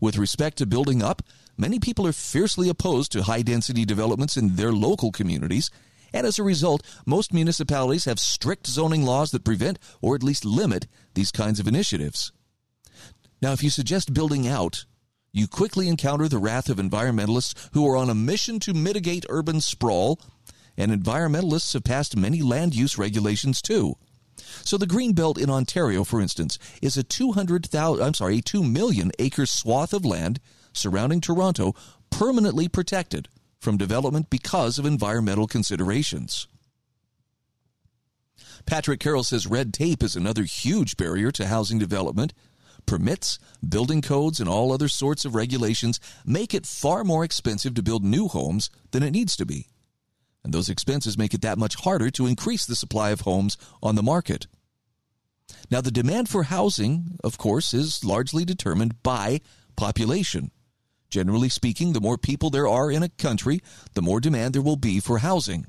[0.00, 1.22] With respect to building up,
[1.56, 5.70] many people are fiercely opposed to high density developments in their local communities,
[6.12, 10.44] and as a result, most municipalities have strict zoning laws that prevent or at least
[10.44, 12.32] limit these kinds of initiatives.
[13.42, 14.86] Now, if you suggest building out,
[15.34, 19.60] you quickly encounter the wrath of environmentalists who are on a mission to mitigate urban
[19.60, 20.20] sprawl,
[20.76, 23.96] and environmentalists have passed many land use regulations too.
[24.62, 29.10] So the green belt in Ontario, for instance, is a 200,000 I'm sorry, 2 million
[29.18, 30.38] acre swath of land
[30.72, 31.74] surrounding Toronto
[32.10, 33.28] permanently protected
[33.58, 36.46] from development because of environmental considerations.
[38.66, 42.32] Patrick Carroll says red tape is another huge barrier to housing development.
[42.86, 47.82] Permits, building codes, and all other sorts of regulations make it far more expensive to
[47.82, 49.68] build new homes than it needs to be
[50.44, 53.94] and those expenses make it that much harder to increase the supply of homes on
[53.94, 54.46] the market.
[55.70, 59.40] Now, the demand for housing, of course, is largely determined by
[59.76, 60.50] population.
[61.08, 63.60] Generally speaking, the more people there are in a country,
[63.94, 65.66] the more demand there will be for housing.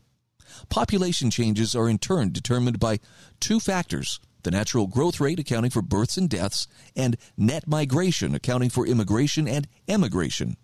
[0.70, 2.99] Population changes are in turn determined by
[3.39, 8.69] two factors the natural growth rate accounting for births and deaths, and net migration accounting
[8.69, 10.55] for immigration and emigration.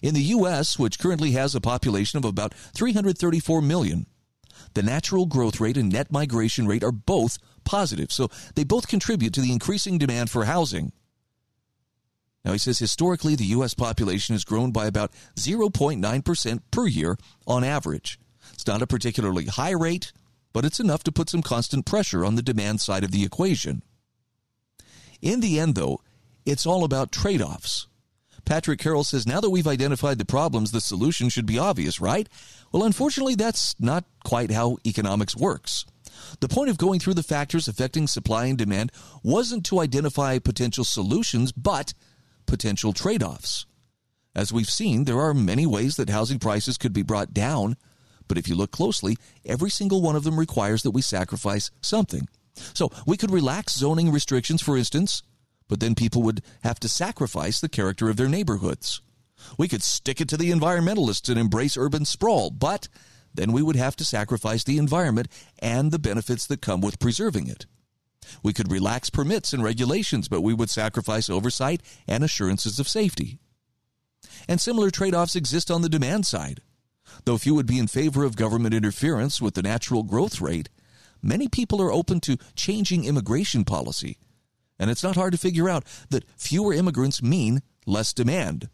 [0.00, 4.06] In the U.S., which currently has a population of about 334 million,
[4.74, 9.34] the natural growth rate and net migration rate are both positive, so they both contribute
[9.34, 10.92] to the increasing demand for housing.
[12.44, 13.74] Now, he says historically the U.S.
[13.74, 18.18] population has grown by about 0.9% per year on average.
[18.54, 20.12] It's not a particularly high rate,
[20.52, 23.82] but it's enough to put some constant pressure on the demand side of the equation.
[25.20, 26.00] In the end, though,
[26.46, 27.86] it's all about trade offs.
[28.44, 32.28] Patrick Carroll says now that we've identified the problems, the solution should be obvious, right?
[32.72, 35.84] Well, unfortunately, that's not quite how economics works.
[36.40, 38.92] The point of going through the factors affecting supply and demand
[39.22, 41.94] wasn't to identify potential solutions, but
[42.46, 43.66] potential trade offs.
[44.34, 47.76] As we've seen, there are many ways that housing prices could be brought down,
[48.30, 52.28] but if you look closely, every single one of them requires that we sacrifice something.
[52.74, 55.24] So we could relax zoning restrictions, for instance,
[55.68, 59.00] but then people would have to sacrifice the character of their neighborhoods.
[59.58, 62.86] We could stick it to the environmentalists and embrace urban sprawl, but
[63.34, 65.26] then we would have to sacrifice the environment
[65.58, 67.66] and the benefits that come with preserving it.
[68.44, 73.40] We could relax permits and regulations, but we would sacrifice oversight and assurances of safety.
[74.46, 76.60] And similar trade offs exist on the demand side.
[77.24, 80.68] Though few would be in favor of government interference with the natural growth rate,
[81.22, 84.18] many people are open to changing immigration policy
[84.80, 88.70] and it's not hard to figure out that fewer immigrants mean less demand.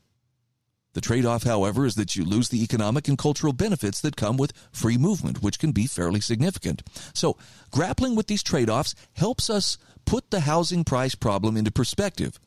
[0.94, 4.38] The trade off, however, is that you lose the economic and cultural benefits that come
[4.38, 6.82] with free movement, which can be fairly significant.
[7.12, 7.36] So,
[7.70, 9.76] grappling with these trade offs helps us
[10.06, 12.38] put the housing price problem into perspective.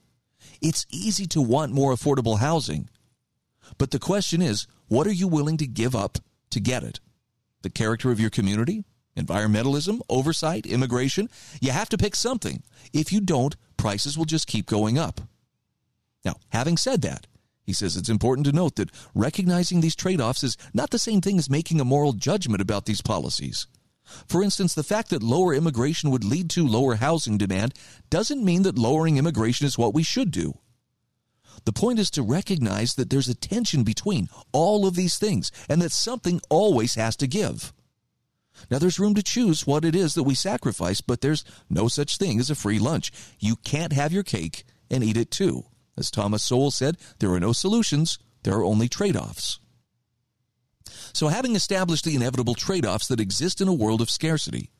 [0.62, 2.90] It's easy to want more affordable housing,
[3.78, 6.18] but the question is what are you willing to give up
[6.50, 7.00] to get it?
[7.62, 8.86] The character of your community?
[9.16, 11.30] Environmentalism, oversight, immigration.
[11.62, 12.64] You have to pick something.
[12.94, 15.22] If you don't, prices will just keep going up.
[16.24, 17.28] Now, having said that,
[17.64, 21.22] he says it's important to note that recognizing these trade offs is not the same
[21.22, 23.68] thing as making a moral judgment about these policies.
[24.28, 27.76] For instance, the fact that lower immigration would lead to lower housing demand
[28.10, 30.58] doesn't mean that lowering immigration is what we should do.
[31.66, 35.82] The point is to recognize that there's a tension between all of these things and
[35.82, 37.74] that something always has to give.
[38.70, 42.18] Now, there's room to choose what it is that we sacrifice, but there's no such
[42.18, 43.12] thing as a free lunch.
[43.40, 45.66] You can't have your cake and eat it too.
[45.98, 49.60] As Thomas Sowell said, there are no solutions, there are only trade offs.
[51.14, 54.72] So, having established the inevitable trade offs that exist in a world of scarcity,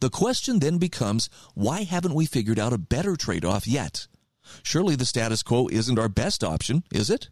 [0.00, 4.06] the question then becomes why haven't we figured out a better trade off yet?
[4.62, 7.28] Surely the status quo isn't our best option, is it?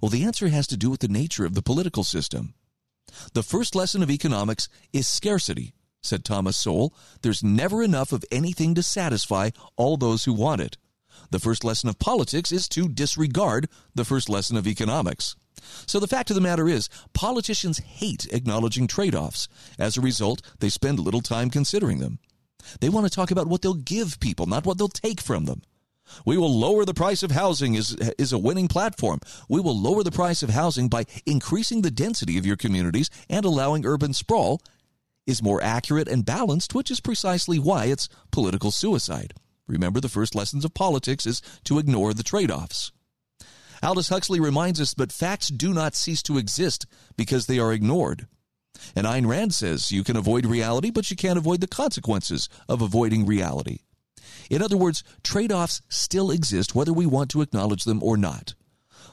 [0.00, 2.54] Well, the answer has to do with the nature of the political system.
[3.32, 6.94] The first lesson of economics is scarcity, said Thomas Sowell.
[7.22, 10.76] There's never enough of anything to satisfy all those who want it.
[11.30, 15.36] The first lesson of politics is to disregard the first lesson of economics.
[15.86, 19.48] So the fact of the matter is, politicians hate acknowledging trade offs.
[19.78, 22.18] As a result, they spend little time considering them.
[22.80, 25.62] They want to talk about what they'll give people, not what they'll take from them.
[26.24, 29.20] We will lower the price of housing is, is a winning platform.
[29.48, 33.44] We will lower the price of housing by increasing the density of your communities and
[33.44, 34.60] allowing urban sprawl
[35.26, 39.34] is more accurate and balanced, which is precisely why it's political suicide.
[39.66, 42.90] Remember, the first lessons of politics is to ignore the trade offs.
[43.82, 46.86] Aldous Huxley reminds us, but facts do not cease to exist
[47.16, 48.26] because they are ignored.
[48.96, 52.80] And Ayn Rand says you can avoid reality, but you can't avoid the consequences of
[52.80, 53.80] avoiding reality.
[54.50, 58.54] In other words, trade offs still exist whether we want to acknowledge them or not.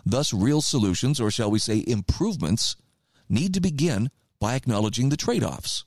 [0.05, 2.75] Thus, real solutions, or shall we say improvements,
[3.27, 4.09] need to begin
[4.39, 5.83] by acknowledging the trade offs.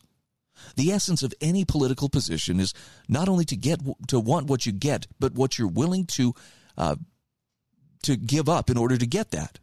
[0.76, 2.74] The essence of any political position is
[3.08, 6.34] not only to get to want what you get, but what you're willing to
[6.76, 6.96] uh,
[8.02, 9.58] to give up in order to get that.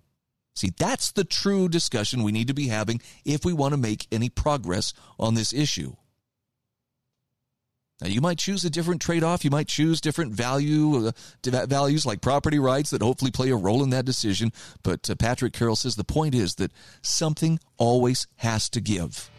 [0.56, 4.08] See, that's the true discussion we need to be having if we want to make
[4.12, 5.96] any progress on this issue.
[8.02, 9.46] Now, you might choose a different trade off.
[9.46, 13.84] You might choose different value uh, values like property rights that hopefully play a role
[13.84, 14.52] in that decision.
[14.84, 19.30] But uh, Patrick Carroll says the point is that something always has to give.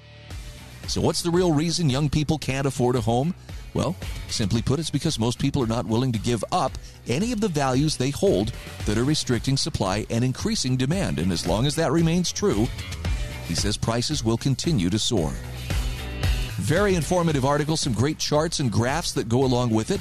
[0.88, 3.34] So, what's the real reason young people can't afford a home?
[3.74, 3.94] Well,
[4.28, 6.72] simply put, it's because most people are not willing to give up
[7.09, 8.52] any of the values they hold
[8.86, 11.18] that are restricting supply and increasing demand.
[11.18, 12.66] And as long as that remains true,
[13.46, 15.34] he says prices will continue to soar.
[16.59, 20.00] Very informative article, some great charts and graphs that go along with it.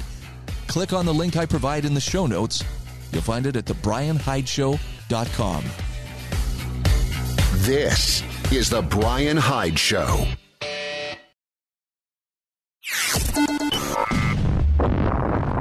[0.68, 2.64] Click on the link I provide in the show notes.
[3.12, 5.64] You'll find it at thebrianhydeshow.com.
[7.66, 10.26] This is The Brian Hyde Show.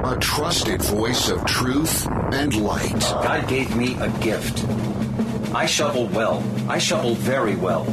[0.06, 3.00] A trusted voice of truth and light.
[3.02, 4.66] God gave me a gift.
[5.54, 6.42] I shovel well.
[6.70, 7.86] I shovel very well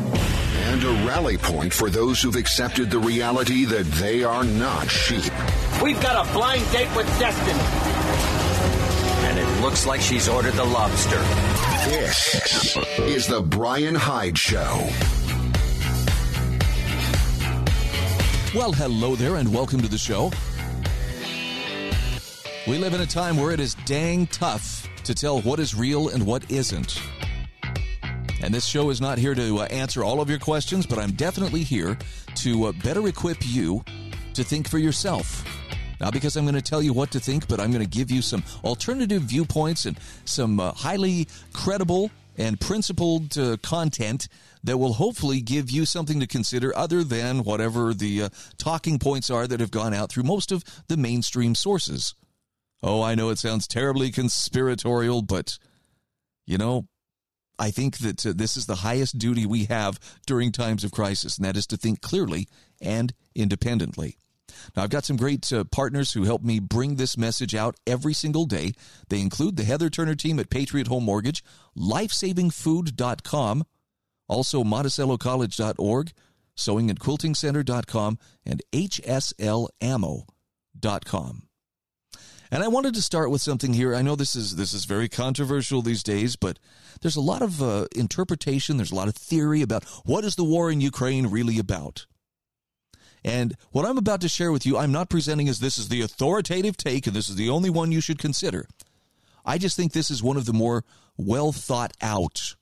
[0.73, 5.31] and a rally point for those who've accepted the reality that they are not sheep.
[5.83, 7.61] We've got a blind date with destiny.
[9.29, 11.19] And it looks like she's ordered the lobster.
[11.91, 14.89] This is the Brian Hyde Show.
[18.55, 20.33] Well, hello there, and welcome to the show.
[22.67, 26.09] We live in a time where it is dang tough to tell what is real
[26.09, 26.99] and what isn't.
[28.43, 31.13] And this show is not here to uh, answer all of your questions, but I'm
[31.13, 31.97] definitely here
[32.37, 33.85] to uh, better equip you
[34.35, 35.45] to think for yourself.
[36.01, 38.11] Not because I'm going to tell you what to think, but I'm going to give
[38.11, 44.27] you some alternative viewpoints and some uh, highly credible and principled uh, content
[44.65, 48.29] that will hopefully give you something to consider other than whatever the uh,
[48.59, 52.17] talking points are that have gone out through most of the mainstream sources.
[52.83, 55.59] Oh, I know it sounds terribly conspiratorial, but
[56.45, 56.89] you know,
[57.63, 61.39] I think that uh, this is the highest duty we have during times of crisis,
[61.39, 62.49] and that is to think clearly
[62.81, 64.17] and independently.
[64.77, 68.15] Now, I've got some great uh, partners who help me bring this message out every
[68.15, 68.73] single day.
[69.11, 71.45] They include the Heather Turner team at Patriot Home Mortgage,
[71.79, 73.65] lifesavingfood.com,
[74.29, 76.13] also monticellocollege.org,
[76.57, 80.27] sewingandquiltingcenter.com, and hslammo.com.
[82.53, 83.95] And I wanted to start with something here.
[83.95, 86.59] I know this is this is very controversial these days, but
[87.01, 88.77] there's a lot of uh, interpretation.
[88.77, 92.05] There's a lot of theory about what is the war in Ukraine really about.
[93.25, 96.03] And what I'm about to share with you, I'm not presenting as this is the
[96.03, 98.67] authoritative take and this is the only one you should consider.
[99.47, 100.85] I just think this is one of the more
[101.17, 102.55] well thought out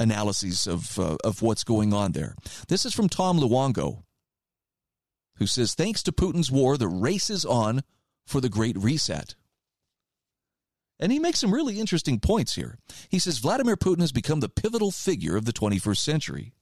[0.00, 2.36] analyses of uh, of what's going on there.
[2.68, 4.04] This is from Tom Luongo.
[5.36, 7.82] who says, thanks to Putin's war, the race is on
[8.26, 9.34] for the Great Reset.
[11.00, 12.78] And he makes some really interesting points here.
[13.08, 16.52] He says Vladimir Putin has become the pivotal figure of the 21st century.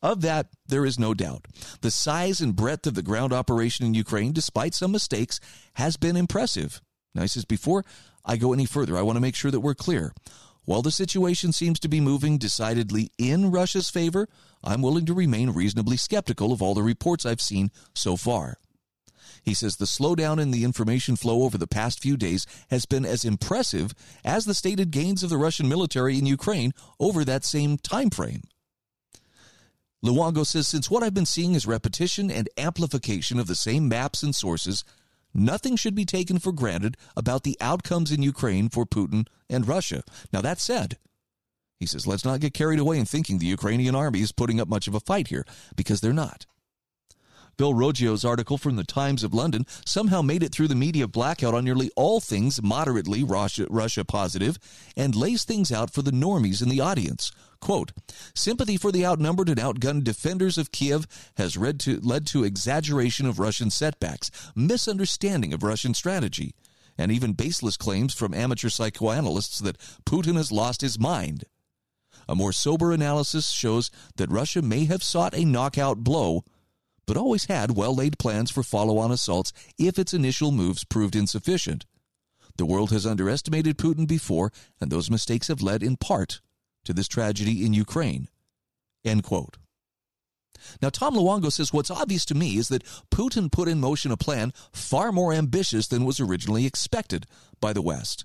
[0.00, 1.46] Of that, there is no doubt.
[1.80, 5.40] The size and breadth of the ground operation in Ukraine, despite some mistakes,
[5.74, 6.80] has been impressive.
[7.14, 7.84] Now, he says, before
[8.24, 10.12] I go any further, I want to make sure that we're clear.
[10.64, 14.28] While the situation seems to be moving decidedly in Russia's favor,
[14.62, 18.58] I'm willing to remain reasonably skeptical of all the reports I've seen so far.
[19.42, 23.04] He says the slowdown in the information flow over the past few days has been
[23.04, 23.92] as impressive
[24.24, 28.42] as the stated gains of the Russian military in Ukraine over that same time frame.
[30.04, 34.22] Luongo says since what I've been seeing is repetition and amplification of the same maps
[34.22, 34.84] and sources,
[35.34, 40.02] nothing should be taken for granted about the outcomes in Ukraine for Putin and Russia.
[40.32, 40.98] Now, that said,
[41.78, 44.68] he says, let's not get carried away in thinking the Ukrainian army is putting up
[44.68, 46.46] much of a fight here, because they're not.
[47.56, 51.54] Bill Roggio's article from the Times of London somehow made it through the media blackout
[51.54, 54.58] on nearly all things moderately Russia, Russia positive
[54.96, 57.30] and lays things out for the normies in the audience.
[57.60, 57.92] Quote,
[58.34, 63.38] sympathy for the outnumbered and outgunned defenders of Kiev has to, led to exaggeration of
[63.38, 66.54] Russian setbacks, misunderstanding of Russian strategy,
[66.98, 71.44] and even baseless claims from amateur psychoanalysts that Putin has lost his mind.
[72.28, 76.44] A more sober analysis shows that Russia may have sought a knockout blow
[77.12, 81.14] but always had well laid plans for follow on assaults if its initial moves proved
[81.14, 81.84] insufficient.
[82.56, 84.50] The world has underestimated Putin before,
[84.80, 86.40] and those mistakes have led in part
[86.86, 88.28] to this tragedy in Ukraine.
[89.04, 89.58] End quote.
[90.80, 94.16] Now, Tom Luongo says what's obvious to me is that Putin put in motion a
[94.16, 97.26] plan far more ambitious than was originally expected
[97.60, 98.24] by the West.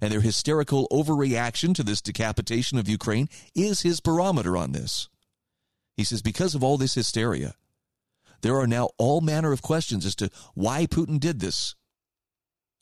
[0.00, 5.08] And their hysterical overreaction to this decapitation of Ukraine is his barometer on this.
[5.96, 7.56] He says, because of all this hysteria,
[8.42, 11.74] there are now all manner of questions as to why Putin did this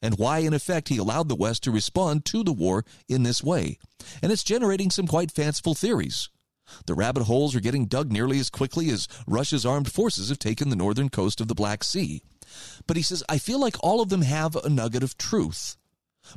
[0.03, 3.43] and why, in effect, he allowed the West to respond to the war in this
[3.43, 3.79] way.
[4.23, 6.29] And it's generating some quite fanciful theories.
[6.87, 10.69] The rabbit holes are getting dug nearly as quickly as Russia's armed forces have taken
[10.69, 12.23] the northern coast of the Black Sea.
[12.87, 15.77] But he says, I feel like all of them have a nugget of truth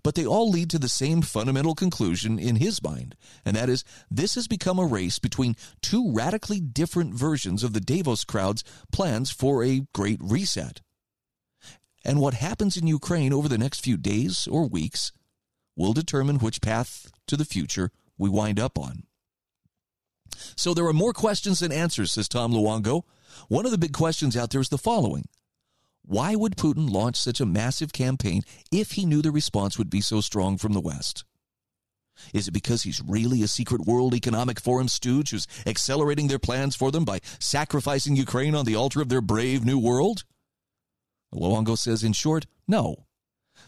[0.03, 3.15] but they all lead to the same fundamental conclusion in his mind,
[3.45, 7.81] and that is this has become a race between two radically different versions of the
[7.81, 10.81] Davos crowd's plans for a great reset.
[12.05, 15.11] And what happens in Ukraine over the next few days or weeks
[15.75, 19.03] will determine which path to the future we wind up on.
[20.55, 23.03] So there are more questions than answers, says Tom Luongo.
[23.47, 25.25] One of the big questions out there is the following
[26.05, 28.41] why would Putin launch such a massive campaign
[28.71, 31.23] if he knew the response would be so strong from the West?
[32.33, 36.75] Is it because he's really a secret World Economic Forum stooge who's accelerating their plans
[36.75, 40.23] for them by sacrificing Ukraine on the altar of their brave new world?
[41.33, 43.05] Luongo says, in short, no.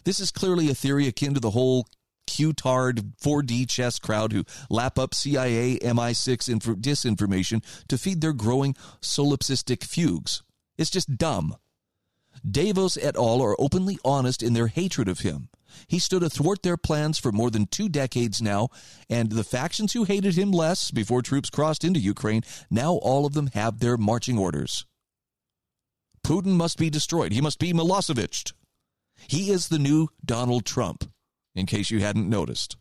[0.04, 1.86] This is clearly a theory akin to the whole
[2.26, 8.74] Q-tard 4D chess crowd who lap up CIA MI6 inf- disinformation to feed their growing
[9.00, 10.42] solipsistic fugues.
[10.78, 11.56] It's just dumb.
[12.48, 13.42] Davos et al.
[13.42, 15.48] are openly honest in their hatred of him.
[15.86, 18.68] He stood athwart their plans for more than two decades now,
[19.08, 23.32] and the factions who hated him less before troops crossed into Ukraine, now all of
[23.32, 24.84] them have their marching orders.
[26.24, 27.32] Putin must be destroyed.
[27.32, 28.52] He must be Milosevic.
[29.28, 31.10] He is the new Donald Trump,
[31.54, 32.76] in case you hadn't noticed.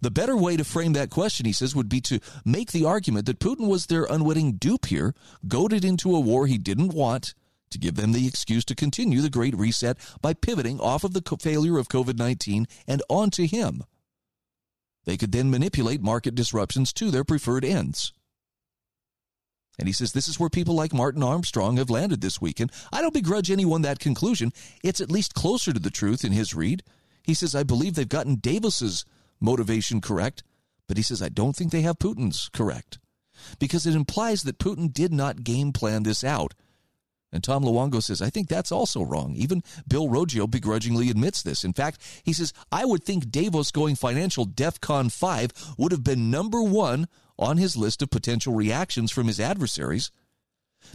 [0.00, 3.26] The better way to frame that question, he says, would be to make the argument
[3.26, 5.14] that Putin was their unwitting dupe here,
[5.46, 7.34] goaded into a war he didn't want,
[7.72, 11.36] to give them the excuse to continue the Great Reset by pivoting off of the
[11.38, 13.84] failure of COVID 19 and onto him.
[15.04, 18.12] They could then manipulate market disruptions to their preferred ends.
[19.78, 22.60] And he says this is where people like Martin Armstrong have landed this week.
[22.60, 24.52] And I don't begrudge anyone that conclusion.
[24.84, 26.82] It's at least closer to the truth in his read.
[27.22, 29.04] He says, I believe they've gotten Davos's
[29.40, 30.42] motivation correct,
[30.88, 32.98] but he says, I don't think they have Putin's correct.
[33.58, 36.54] Because it implies that Putin did not game plan this out.
[37.32, 39.34] And Tom Luongo says, I think that's also wrong.
[39.36, 41.64] Even Bill Roggio begrudgingly admits this.
[41.64, 46.30] In fact, he says, I would think Davos going financial DEFCON 5 would have been
[46.30, 47.08] number one
[47.38, 50.10] on his list of potential reactions from his adversaries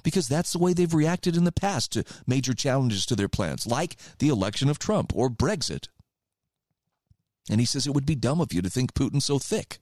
[0.04, 3.66] because that's the way they've reacted in the past to major challenges to their plans,
[3.66, 5.88] like the election of Trump or Brexit.
[7.50, 9.80] And he says it would be dumb of you to think Putin's so thick.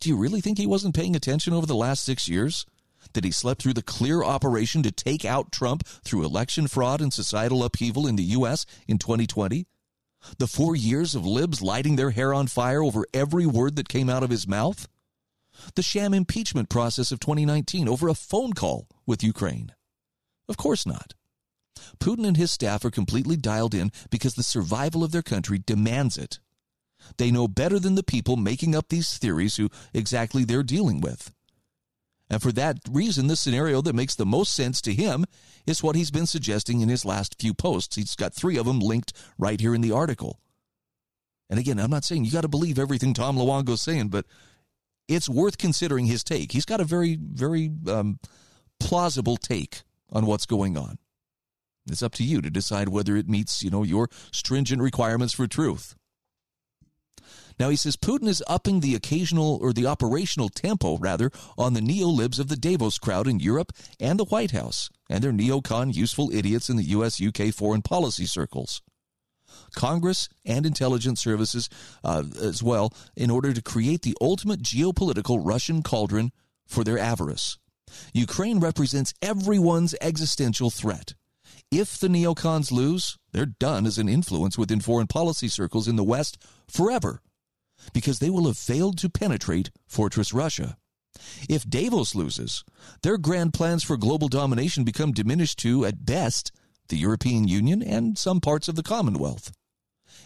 [0.00, 2.64] Do you really think he wasn't paying attention over the last six years?
[3.12, 7.12] That he slept through the clear operation to take out Trump through election fraud and
[7.12, 8.66] societal upheaval in the U.S.
[8.88, 9.66] in 2020?
[10.38, 14.08] The four years of libs lighting their hair on fire over every word that came
[14.08, 14.88] out of his mouth?
[15.74, 19.72] The sham impeachment process of 2019 over a phone call with Ukraine?
[20.48, 21.14] Of course not.
[21.98, 26.16] Putin and his staff are completely dialed in because the survival of their country demands
[26.16, 26.38] it.
[27.18, 31.32] They know better than the people making up these theories who exactly they're dealing with.
[32.34, 35.24] And for that reason, the scenario that makes the most sense to him
[35.68, 37.94] is what he's been suggesting in his last few posts.
[37.94, 40.40] He's got three of them linked right here in the article.
[41.48, 44.26] And again, I'm not saying you got to believe everything Tom Luongo's saying, but
[45.06, 46.50] it's worth considering his take.
[46.50, 48.18] He's got a very, very um,
[48.80, 50.98] plausible take on what's going on.
[51.88, 55.46] It's up to you to decide whether it meets, you know, your stringent requirements for
[55.46, 55.94] truth.
[57.58, 61.80] Now he says Putin is upping the occasional or the operational tempo rather on the
[61.80, 66.30] neo-libs of the Davos crowd in Europe and the White House and their neocon useful
[66.32, 68.82] idiots in the US UK foreign policy circles.
[69.74, 71.68] Congress and intelligence services
[72.02, 76.32] uh, as well in order to create the ultimate geopolitical Russian cauldron
[76.66, 77.58] for their avarice.
[78.12, 81.14] Ukraine represents everyone's existential threat.
[81.70, 86.04] If the neocons lose, they're done as an influence within foreign policy circles in the
[86.04, 86.38] West
[86.68, 87.20] forever,
[87.92, 90.76] because they will have failed to penetrate Fortress Russia.
[91.48, 92.64] If Davos loses,
[93.02, 96.50] their grand plans for global domination become diminished to, at best,
[96.88, 99.52] the European Union and some parts of the Commonwealth.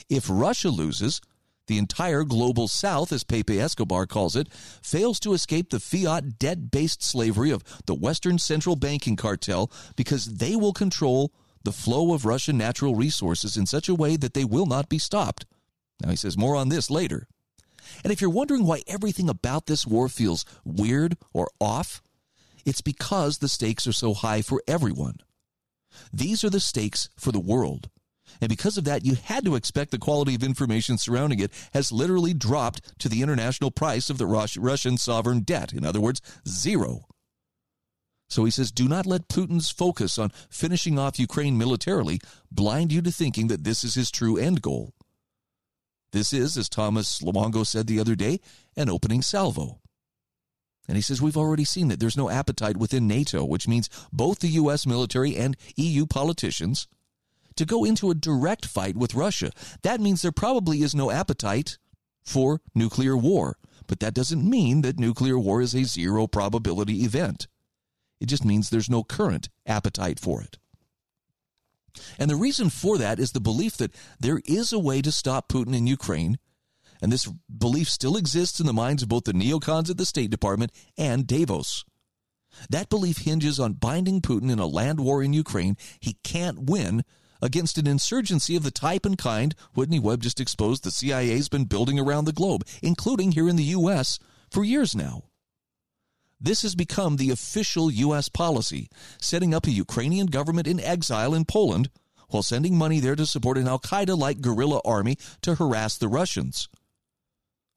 [0.09, 1.21] If Russia loses,
[1.67, 4.49] the entire global south, as Pepe Escobar calls it,
[4.83, 10.25] fails to escape the fiat debt based slavery of the Western Central Banking Cartel because
[10.37, 11.33] they will control
[11.65, 14.99] the flow of Russian natural resources in such a way that they will not be
[14.99, 15.45] stopped.
[16.03, 17.29] Now, he says more on this later.
[18.05, 22.03] And if you're wondering why everything about this war feels weird or off,
[22.64, 25.18] it's because the stakes are so high for everyone.
[26.12, 27.89] These are the stakes for the world.
[28.41, 31.91] And because of that, you had to expect the quality of information surrounding it has
[31.91, 35.72] literally dropped to the international price of the Russian sovereign debt.
[35.72, 37.07] In other words, zero.
[38.28, 42.20] So he says, do not let Putin's focus on finishing off Ukraine militarily
[42.53, 44.93] blind you to thinking that this is his true end goal.
[46.13, 48.41] This is, as Thomas Luongo said the other day,
[48.77, 49.81] an opening salvo.
[50.87, 54.39] And he says, We've already seen that there's no appetite within NATO, which means both
[54.39, 54.87] the U.S.
[54.87, 56.89] military and EU politicians
[57.57, 59.51] to go into a direct fight with Russia.
[59.83, 61.77] That means there probably is no appetite
[62.25, 63.57] for nuclear war.
[63.87, 67.49] But that doesn't mean that nuclear war is a zero probability event.
[68.21, 70.59] It just means there's no current appetite for it.
[72.18, 75.49] And the reason for that is the belief that there is a way to stop
[75.49, 76.38] Putin in Ukraine.
[77.01, 77.26] And this
[77.57, 81.26] belief still exists in the minds of both the neocons at the State Department and
[81.26, 81.84] Davos.
[82.70, 87.05] That belief hinges on binding Putin in a land war in Ukraine he can't win
[87.40, 91.66] against an insurgency of the type and kind Whitney Webb just exposed the CIA's been
[91.66, 94.18] building around the globe, including here in the U.S.,
[94.51, 95.28] for years now.
[96.41, 98.28] This has become the official U.S.
[98.28, 98.89] policy,
[99.20, 101.91] setting up a Ukrainian government in exile in Poland
[102.28, 106.09] while sending money there to support an Al Qaeda like guerrilla army to harass the
[106.09, 106.68] Russians.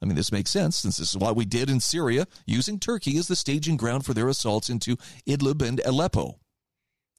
[0.02, 3.18] I mean, this makes sense since this is what we did in Syria, using Turkey
[3.18, 4.98] as the staging ground for their assaults into
[5.28, 6.40] Idlib and Aleppo.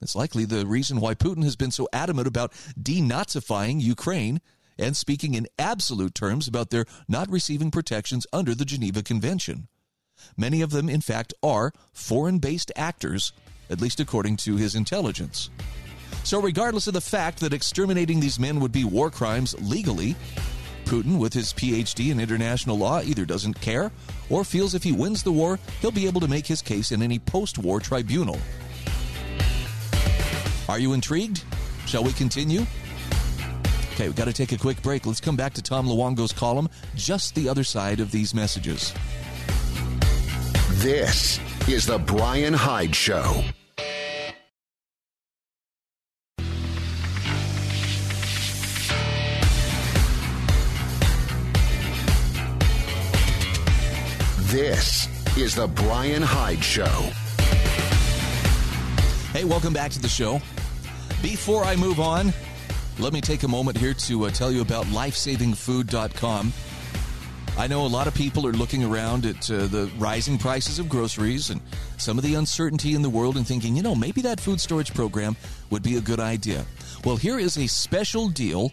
[0.01, 4.41] It's likely the reason why Putin has been so adamant about denazifying Ukraine
[4.77, 9.69] and speaking in absolute terms about their not receiving protections under the Geneva Convention.
[10.37, 13.33] Many of them, in fact, are foreign based actors,
[13.71, 15.51] at least according to his intelligence.
[16.25, 20.15] So, regardless of the fact that exterminating these men would be war crimes legally,
[20.85, 23.91] Putin, with his PhD in international law, either doesn't care
[24.31, 27.03] or feels if he wins the war, he'll be able to make his case in
[27.03, 28.39] any post war tribunal.
[30.69, 31.45] Are you intrigued?
[31.87, 32.67] Shall we continue?
[33.95, 35.05] Okay, we've got to take a quick break.
[35.05, 38.95] Let's come back to Tom Luongo's column, just the other side of these messages.
[40.83, 43.45] This is The Brian Hyde Show.
[54.47, 55.07] This
[55.39, 56.85] is The Brian Hyde Show.
[59.33, 60.41] Hey, welcome back to the show.
[61.23, 62.33] Before I move on,
[62.99, 66.53] let me take a moment here to uh, tell you about lifesavingfood.com.
[67.59, 70.89] I know a lot of people are looking around at uh, the rising prices of
[70.89, 71.61] groceries and
[71.99, 74.95] some of the uncertainty in the world and thinking, you know, maybe that food storage
[74.95, 75.37] program
[75.71, 76.65] would be a good idea.
[77.05, 78.73] Well, here is a special deal.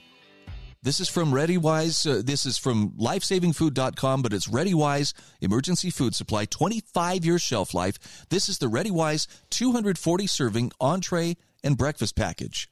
[0.82, 2.10] This is from ReadyWise.
[2.10, 8.26] Uh, this is from lifesavingfood.com, but it's ReadyWise Emergency Food Supply, 25 year shelf life.
[8.30, 12.70] This is the ReadyWise 240 serving entree and breakfast package.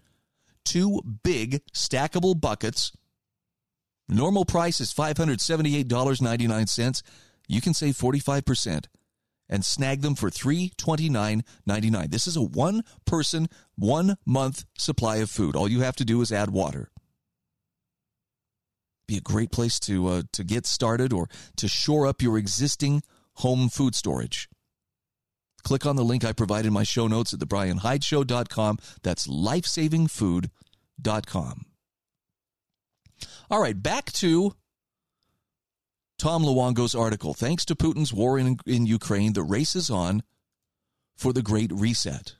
[0.64, 2.94] Two big stackable buckets.
[4.10, 7.02] Normal price is $578.99.
[7.48, 8.86] You can save 45%.
[9.50, 12.12] and snag them for $329.99.
[12.12, 13.48] This is a one person,
[13.78, 15.56] one month supply of food.
[15.56, 16.92] All you have to do is add water.
[19.08, 23.04] Be a great place to, uh, to get started or to shore up your existing
[23.36, 24.50] home food storage.
[25.64, 28.80] Click on the link I provide in my show notes at thebrianhydeshow.com.
[29.02, 31.66] That's lifesavingfood.com.
[33.50, 34.54] All right, back to
[36.18, 37.34] Tom Luongo's article.
[37.34, 40.24] Thanks to Putin's war in, in Ukraine, the race is on
[41.16, 42.36] for the Great Reset.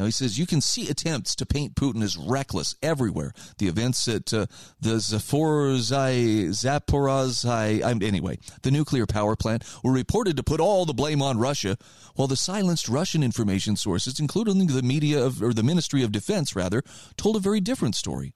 [0.00, 3.34] Now he says you can see attempts to paint Putin as reckless everywhere.
[3.58, 4.46] The events at uh,
[4.80, 11.20] the Zaporizhzhia, Zaporizhzhia, anyway, the nuclear power plant were reported to put all the blame
[11.20, 11.76] on Russia,
[12.14, 16.56] while the silenced Russian information sources, including the media of, or the Ministry of Defense,
[16.56, 16.82] rather,
[17.18, 18.32] told a very different story.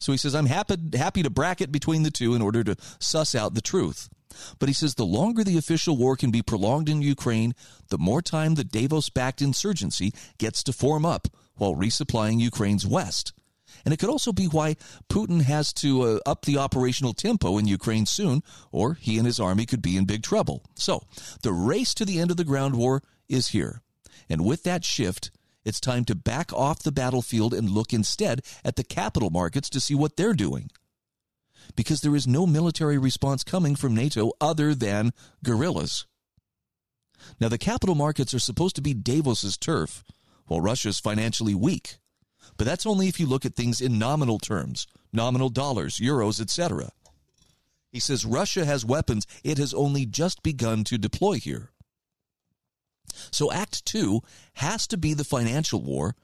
[0.00, 3.34] So he says, I'm happy, happy to bracket between the two in order to suss
[3.34, 4.08] out the truth.
[4.58, 7.54] But he says the longer the official war can be prolonged in Ukraine,
[7.88, 13.32] the more time the Davos backed insurgency gets to form up while resupplying Ukraine's west.
[13.84, 14.76] And it could also be why
[15.08, 18.42] Putin has to uh, up the operational tempo in Ukraine soon,
[18.72, 20.64] or he and his army could be in big trouble.
[20.74, 21.04] So,
[21.42, 23.82] the race to the end of the ground war is here.
[24.28, 25.30] And with that shift,
[25.64, 29.80] it's time to back off the battlefield and look instead at the capital markets to
[29.80, 30.70] see what they're doing.
[31.76, 35.12] Because there is no military response coming from NATO other than
[35.44, 36.06] guerrillas.
[37.38, 40.02] Now, the capital markets are supposed to be Davos's turf,
[40.46, 41.98] while Russia's financially weak.
[42.56, 46.90] But that's only if you look at things in nominal terms, nominal dollars, euros, etc.
[47.90, 51.69] He says Russia has weapons it has only just begun to deploy here.
[53.30, 54.20] So Act Two
[54.54, 56.14] has to be the financial war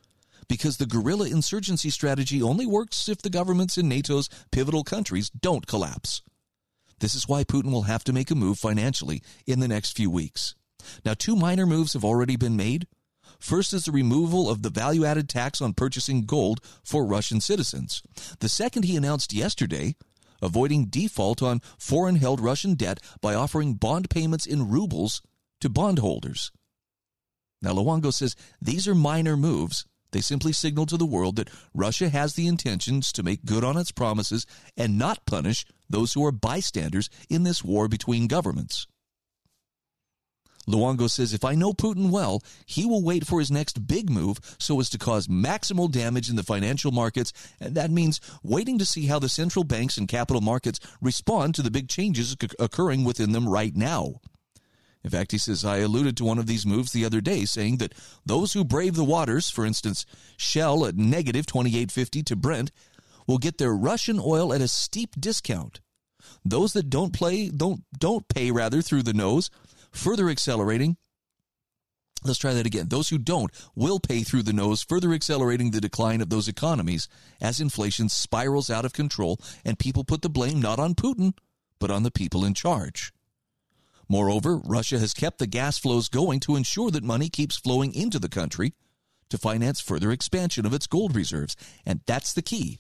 [0.49, 5.67] because the guerrilla insurgency strategy only works if the governments in NATO's pivotal countries don't
[5.67, 6.23] collapse.
[7.01, 10.11] This is why Putin will have to make a move financially in the next few
[10.11, 10.55] weeks.
[11.05, 12.87] Now, two minor moves have already been made.
[13.39, 18.03] First is the removal of the value added tax on purchasing gold for Russian citizens.
[18.39, 19.97] The second he announced yesterday,
[20.41, 25.21] avoiding default on foreign held Russian debt by offering bond payments in rubles
[25.61, 26.51] to bondholders.
[27.63, 29.85] Now, Luongo says these are minor moves.
[30.13, 33.77] They simply signal to the world that Russia has the intentions to make good on
[33.77, 34.47] its promises
[34.77, 38.87] and not punish those who are bystanders in this war between governments.
[40.69, 44.39] Luongo says if I know Putin well, he will wait for his next big move
[44.59, 48.85] so as to cause maximal damage in the financial markets, and that means waiting to
[48.85, 53.33] see how the central banks and capital markets respond to the big changes occurring within
[53.33, 54.21] them right now.
[55.07, 57.77] In fact, he says, I alluded to one of these moves the other day, saying
[57.77, 57.95] that
[58.27, 60.05] those who brave the waters, for instance,
[60.37, 62.73] Shell at negative 28.50 to Brent,
[63.25, 65.81] will get their Russian oil at a steep discount.
[66.45, 69.49] Those that don't play don't don't pay rather through the nose,
[69.93, 70.97] further accelerating
[72.25, 72.89] Let's try that again.
[72.89, 77.09] Those who don't will pay through the nose, further accelerating the decline of those economies
[77.41, 81.35] as inflation spirals out of control and people put the blame not on Putin,
[81.79, 83.13] but on the people in charge.
[84.09, 88.19] Moreover, Russia has kept the gas flows going to ensure that money keeps flowing into
[88.19, 88.73] the country
[89.31, 91.57] to finance further expansion of its gold reserves.
[91.85, 92.79] And that's the key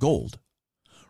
[0.00, 0.38] gold.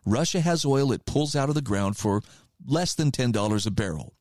[0.04, 2.22] Russia has oil it pulls out of the ground for
[2.66, 4.14] less than $10 a barrel.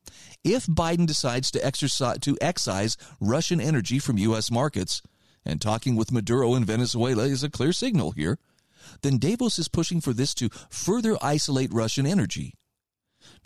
[0.44, 4.50] If Biden decides to, exercise, to excise Russian energy from U.S.
[4.50, 5.02] markets,
[5.44, 8.38] and talking with Maduro in Venezuela is a clear signal here,
[9.02, 12.54] then Davos is pushing for this to further isolate Russian energy.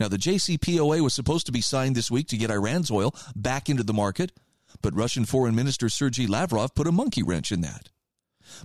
[0.02, 3.68] Now, the JCPOA was supposed to be signed this week to get Iran's oil back
[3.68, 4.32] into the market,
[4.80, 7.90] but Russian Foreign Minister Sergei Lavrov put a monkey wrench in that.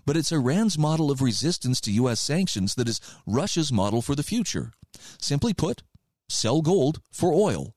[0.04, 2.20] But it's Iran's model of resistance to U.S.
[2.20, 4.72] sanctions that is Russia's model for the future.
[5.22, 5.84] Simply put,
[6.28, 7.76] sell gold for oil.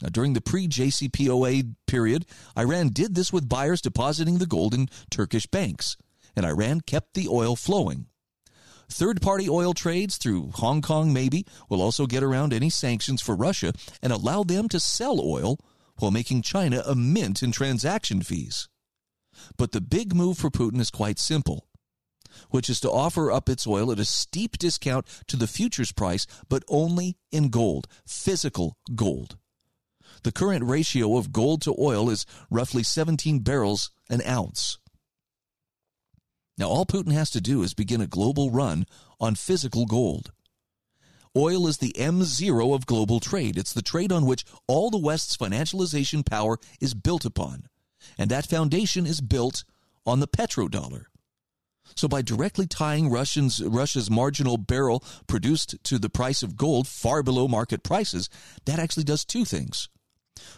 [0.00, 2.24] Now, during the pre JCPOA period,
[2.56, 5.96] Iran did this with buyers depositing the gold in Turkish banks,
[6.36, 8.06] and Iran kept the oil flowing.
[8.88, 13.34] Third party oil trades through Hong Kong, maybe, will also get around any sanctions for
[13.34, 13.72] Russia
[14.02, 15.58] and allow them to sell oil
[15.98, 18.68] while making China a mint in transaction fees.
[19.56, 21.66] But the big move for Putin is quite simple,
[22.50, 26.26] which is to offer up its oil at a steep discount to the futures price,
[26.48, 29.36] but only in gold, physical gold.
[30.22, 34.78] The current ratio of gold to oil is roughly 17 barrels an ounce.
[36.58, 38.86] Now, all Putin has to do is begin a global run
[39.20, 40.32] on physical gold.
[41.36, 43.58] Oil is the M0 of global trade.
[43.58, 47.68] It's the trade on which all the West's financialization power is built upon.
[48.16, 49.64] And that foundation is built
[50.06, 51.06] on the petrodollar.
[51.94, 57.22] So by directly tying Russians, Russia's marginal barrel produced to the price of gold far
[57.22, 58.30] below market prices,
[58.64, 59.88] that actually does two things.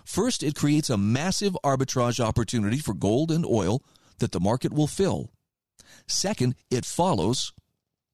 [0.05, 3.83] First, it creates a massive arbitrage opportunity for gold and oil
[4.19, 5.31] that the market will fill.
[6.07, 7.53] Second, it follows.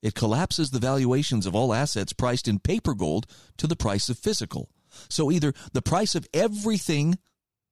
[0.02, 4.18] It collapses the valuations of all assets priced in paper gold to the price of
[4.18, 4.68] physical.
[5.08, 7.18] So either the price of everything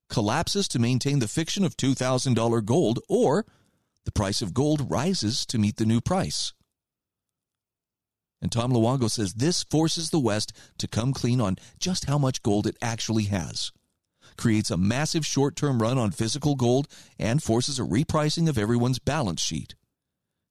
[0.08, 3.46] collapses to maintain the fiction of $2,000 gold, or
[4.04, 6.52] the price of gold rises to meet the new price.
[8.40, 12.42] And Tom Luongo says this forces the West to come clean on just how much
[12.42, 13.70] gold it actually has,
[14.36, 16.88] creates a massive short term run on physical gold,
[17.18, 19.76] and forces a repricing of everyone's balance sheet.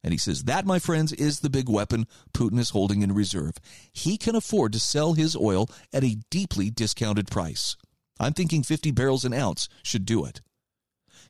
[0.04, 3.54] And he says that, my friends, is the big weapon Putin is holding in reserve.
[3.94, 7.76] He can afford to sell his oil at a deeply discounted price.
[8.20, 10.42] I'm thinking 50 barrels an ounce should do it.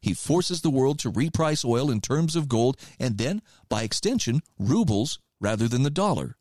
[0.02, 4.42] He forces the world to reprice oil in terms of gold and then, by extension,
[4.58, 6.36] rubles rather than the dollar.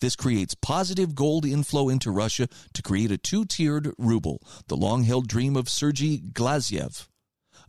[0.00, 5.04] This creates positive gold inflow into Russia to create a two tiered ruble, the long
[5.04, 7.06] held dream of Sergei Glaziev.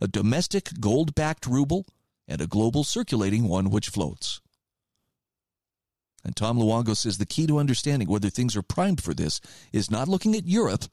[0.00, 1.84] A domestic gold backed ruble
[2.28, 4.40] and a global circulating one which floats.
[6.24, 9.40] And Tom Luongo says the key to understanding whether things are primed for this
[9.72, 10.84] is not looking at Europe,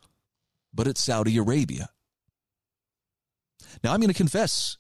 [0.74, 1.90] but at Saudi Arabia.
[3.84, 4.78] Now, I'm going to confess,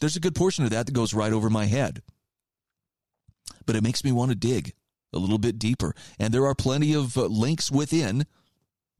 [0.00, 2.02] there's a good portion of that that goes right over my head.
[3.66, 4.72] But it makes me want to dig
[5.12, 5.94] a little bit deeper.
[6.18, 8.24] And there are plenty of uh, links within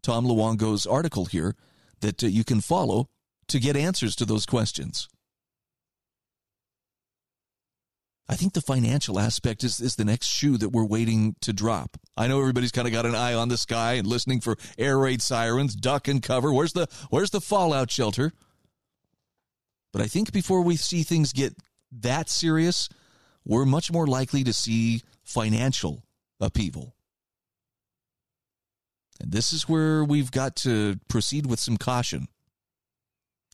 [0.02, 1.54] Tom Luongo's article here
[2.00, 3.08] that uh, you can follow
[3.48, 5.08] to get answers to those questions.
[8.28, 11.96] I think the financial aspect is, is the next shoe that we're waiting to drop.
[12.16, 14.98] I know everybody's kind of got an eye on the sky and listening for air
[14.98, 16.52] raid sirens, duck and cover.
[16.52, 18.32] Where's the where's the fallout shelter?
[19.92, 21.56] But I think before we see things get
[21.90, 22.90] that serious,
[23.46, 26.04] we're much more likely to see financial
[26.38, 26.94] upheaval.
[29.20, 32.28] And this is where we've got to proceed with some caution.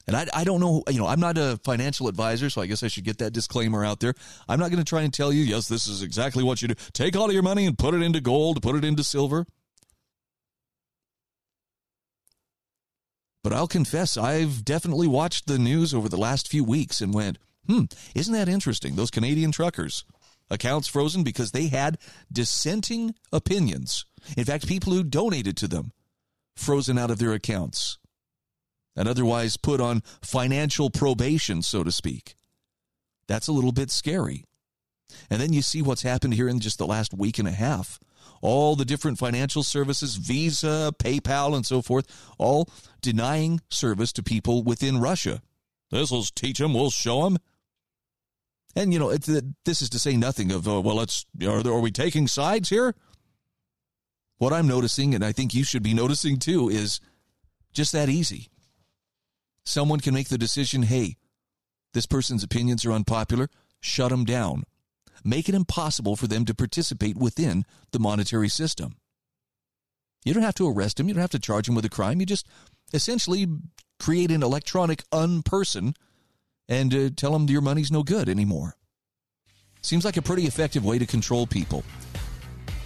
[0.07, 2.83] And I, I don't know, you know, I'm not a financial advisor, so I guess
[2.83, 4.15] I should get that disclaimer out there.
[4.49, 6.75] I'm not going to try and tell you, yes, this is exactly what you do.
[6.93, 9.47] Take all of your money and put it into gold, put it into silver.
[13.43, 17.39] But I'll confess, I've definitely watched the news over the last few weeks and went,
[17.67, 17.85] hmm,
[18.15, 18.97] isn't that interesting?
[18.97, 20.05] Those Canadian truckers,
[20.51, 21.99] accounts frozen because they had
[22.33, 24.07] dissenting opinions.
[24.37, 25.93] In fact, people who donated to them
[26.57, 27.99] frozen out of their accounts
[28.97, 32.35] and otherwise put on financial probation, so to speak.
[33.27, 34.45] That's a little bit scary.
[35.31, 37.99] And then you see what's happened here in just the last week and a half.
[38.41, 42.07] All the different financial services, Visa, PayPal, and so forth,
[42.39, 42.69] all
[43.01, 45.41] denying service to people within Russia.
[45.91, 47.39] This will teach them, we'll show them.
[48.77, 51.81] And, you know, this is to say nothing of, uh, well, let's, are, there, are
[51.81, 52.95] we taking sides here?
[54.39, 57.01] What I'm noticing, and I think you should be noticing too, is
[57.73, 58.49] just that easy
[59.65, 61.17] someone can make the decision hey,
[61.93, 63.49] this person's opinions are unpopular,
[63.81, 64.65] shut them down.
[65.25, 68.97] Make it impossible for them to participate within the monetary system.
[70.25, 71.09] You don't have to arrest him.
[71.09, 72.21] You don't have to charge him with a crime.
[72.21, 72.47] You just
[72.93, 73.47] essentially
[73.99, 75.95] create an electronic unperson
[76.69, 78.77] and uh, tell them your money's no good anymore.
[79.83, 81.85] Seems like a pretty effective way to control people.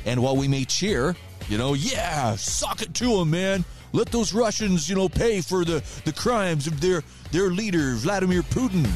[0.05, 1.15] And while we may cheer,
[1.49, 3.65] you know, yeah, sock it to them, man.
[3.93, 8.43] Let those Russians, you know, pay for the, the crimes of their, their leader, Vladimir
[8.43, 8.89] Putin.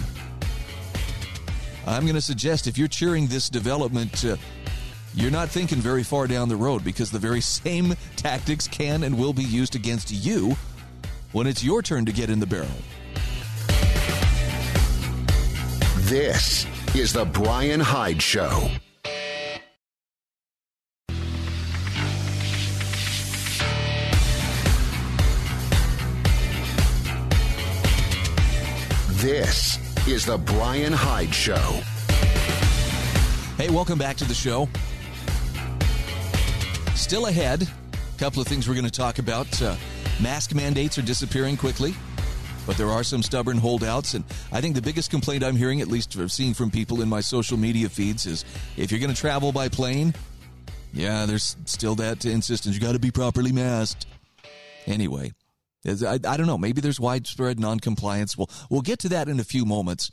[1.86, 4.36] I'm going to suggest if you're cheering this development, uh,
[5.14, 9.18] you're not thinking very far down the road because the very same tactics can and
[9.18, 10.56] will be used against you
[11.32, 12.68] when it's your turn to get in the barrel.
[16.02, 18.70] This is the Brian Hyde Show.
[29.22, 31.54] This is the Brian Hyde Show.
[33.56, 34.68] Hey, welcome back to the show.
[36.96, 39.62] Still ahead, a couple of things we're going to talk about.
[39.62, 39.76] Uh,
[40.20, 41.94] mask mandates are disappearing quickly,
[42.66, 44.14] but there are some stubborn holdouts.
[44.14, 47.20] And I think the biggest complaint I'm hearing, at least seen from people in my
[47.20, 48.44] social media feeds, is
[48.76, 50.16] if you're going to travel by plane,
[50.92, 52.74] yeah, there's still that insistence.
[52.74, 54.04] You got to be properly masked.
[54.88, 55.32] Anyway,
[55.84, 56.58] I, I, don't know.
[56.58, 58.38] Maybe there's widespread noncompliance.
[58.38, 60.10] We'll, we'll get to that in a few moments.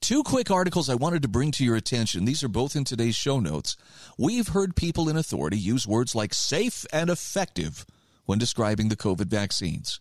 [0.00, 2.24] Two quick articles I wanted to bring to your attention.
[2.24, 3.76] These are both in today's show notes.
[4.16, 7.84] We've heard people in authority use words like safe and effective
[8.24, 10.00] when describing the COVID vaccines.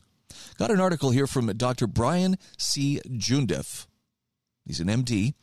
[0.57, 1.87] Got an article here from Dr.
[1.87, 3.01] Brian C.
[3.05, 3.87] Joondeph.
[4.65, 5.33] He's an MD,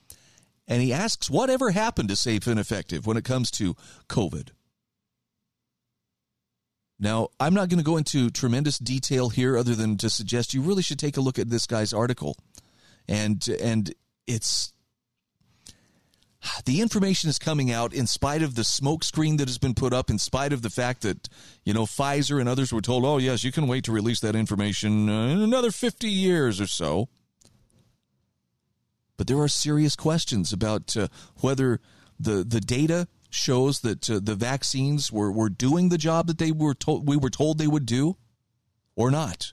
[0.68, 3.74] and he asks whatever happened to safe and effective when it comes to
[4.08, 4.50] COVID.
[6.99, 10.62] Now, I'm not going to go into tremendous detail here other than to suggest you
[10.62, 12.36] really should take a look at this guy's article.
[13.07, 13.94] And and
[14.26, 14.72] it's
[16.64, 20.11] the information is coming out in spite of the smokescreen that has been put up,
[20.11, 21.28] in spite of the fact that,
[21.64, 24.36] you know, Pfizer and others were told, oh, yes, you can wait to release that
[24.36, 27.09] information in another 50 years or so.
[29.16, 31.09] But there are serious questions about uh,
[31.40, 31.80] whether
[32.20, 36.52] the, the data shows that uh, the vaccines were, were doing the job that they
[36.52, 38.16] were told we were told they would do
[38.94, 39.52] or not.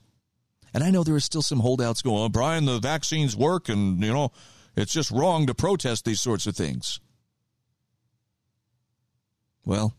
[0.73, 4.03] And I know there are still some holdouts going, oh, Brian, the vaccines work and,
[4.03, 4.31] you know,
[4.75, 6.99] it's just wrong to protest these sorts of things.
[9.65, 9.93] Well,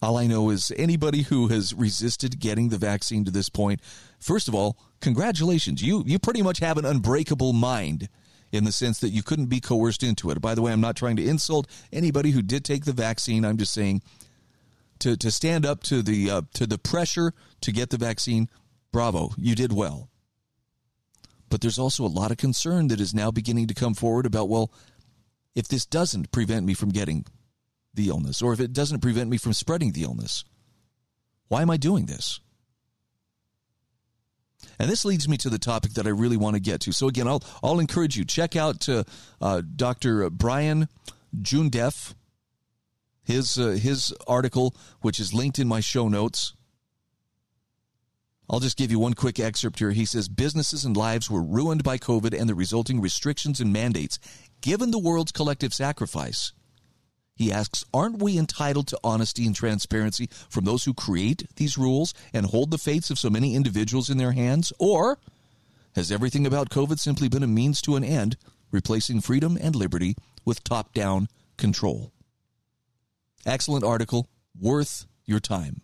[0.00, 3.80] all I know is anybody who has resisted getting the vaccine to this point,
[4.18, 5.82] first of all, congratulations.
[5.82, 8.08] You you pretty much have an unbreakable mind
[8.52, 10.40] in the sense that you couldn't be coerced into it.
[10.40, 13.44] By the way, I'm not trying to insult anybody who did take the vaccine.
[13.44, 14.02] I'm just saying
[15.00, 17.32] to to stand up to the uh, to the pressure
[17.62, 18.48] to get the vaccine.
[18.92, 20.10] Bravo, you did well.
[21.48, 24.48] But there's also a lot of concern that is now beginning to come forward about,
[24.48, 24.72] well,
[25.54, 27.26] if this doesn't prevent me from getting
[27.92, 30.44] the illness, or if it doesn't prevent me from spreading the illness,
[31.48, 32.40] why am I doing this?
[34.78, 36.92] And this leads me to the topic that I really want to get to.
[36.92, 39.04] So again, I'll I'll encourage you check out uh,
[39.40, 40.28] uh, Dr.
[40.30, 40.88] Brian
[41.40, 42.14] Joondeph,
[43.22, 46.54] his uh, his article, which is linked in my show notes.
[48.50, 49.92] I'll just give you one quick excerpt here.
[49.92, 54.18] He says businesses and lives were ruined by COVID and the resulting restrictions and mandates.
[54.60, 56.52] Given the world's collective sacrifice,
[57.42, 62.14] he asks, aren't we entitled to honesty and transparency from those who create these rules
[62.32, 64.72] and hold the fates of so many individuals in their hands?
[64.78, 65.18] Or
[65.94, 68.36] has everything about COVID simply been a means to an end,
[68.70, 72.12] replacing freedom and liberty with top down control?
[73.44, 74.28] Excellent article,
[74.58, 75.82] worth your time.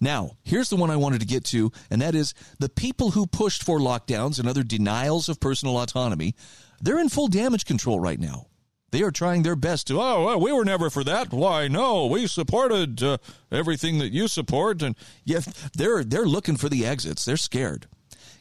[0.00, 3.26] Now, here's the one I wanted to get to, and that is the people who
[3.26, 6.34] pushed for lockdowns and other denials of personal autonomy,
[6.80, 8.46] they're in full damage control right now.
[8.90, 11.32] They are trying their best to, oh, well, we were never for that.
[11.32, 13.18] Why, no, we supported uh,
[13.52, 14.82] everything that you support.
[14.82, 15.40] And yeah,
[15.74, 17.24] they're, they're looking for the exits.
[17.24, 17.86] They're scared.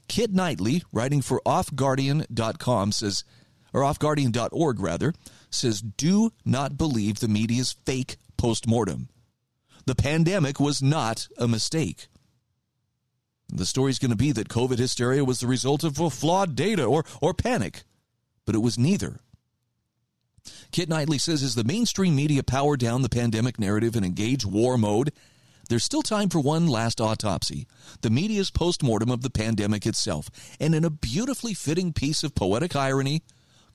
[0.07, 3.23] Kit Knightley, writing for offguardian.com, says,
[3.73, 5.13] or offguardian.org rather,
[5.51, 9.09] says, do not believe the media's fake postmortem.
[9.85, 12.07] The pandemic was not a mistake.
[13.51, 16.83] The story is going to be that COVID hysteria was the result of flawed data
[16.83, 17.83] or, or panic,
[18.45, 19.19] but it was neither.
[20.71, 24.77] Kit Knightley says as the mainstream media power down the pandemic narrative and engage war
[24.77, 25.11] mode,
[25.69, 27.67] there's still time for one last autopsy,
[28.01, 30.29] the media's postmortem of the pandemic itself.
[30.59, 33.21] And in a beautifully fitting piece of poetic irony,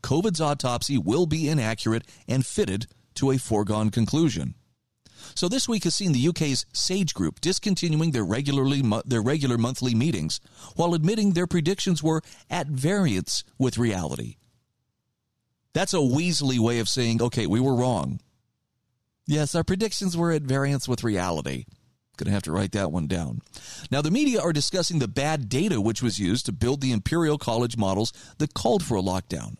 [0.02, 4.54] COVID's autopsy will be inaccurate and fitted to a foregone conclusion.
[5.34, 9.94] So this week has seen the UK's Sage Group discontinuing their regularly their regular monthly
[9.94, 10.40] meetings
[10.76, 14.36] while admitting their predictions were at variance with reality.
[15.74, 18.20] That's a Weasley way of saying, okay, we were wrong.
[19.26, 21.64] Yes, our predictions were at variance with reality.
[22.16, 23.40] Going to have to write that one down.
[23.90, 27.38] Now, the media are discussing the bad data which was used to build the Imperial
[27.38, 29.56] College models that called for a lockdown.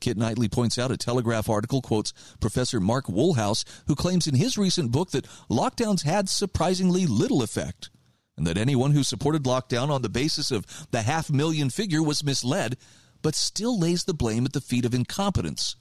[0.00, 4.58] Kit Knightley points out a Telegraph article quotes Professor Mark Woolhouse, who claims in his
[4.58, 7.88] recent book that lockdowns had surprisingly little effect,
[8.36, 12.24] and that anyone who supported lockdown on the basis of the half million figure was
[12.24, 12.76] misled,
[13.22, 15.76] but still lays the blame at the feet of incompetence,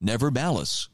[0.00, 0.88] never malice.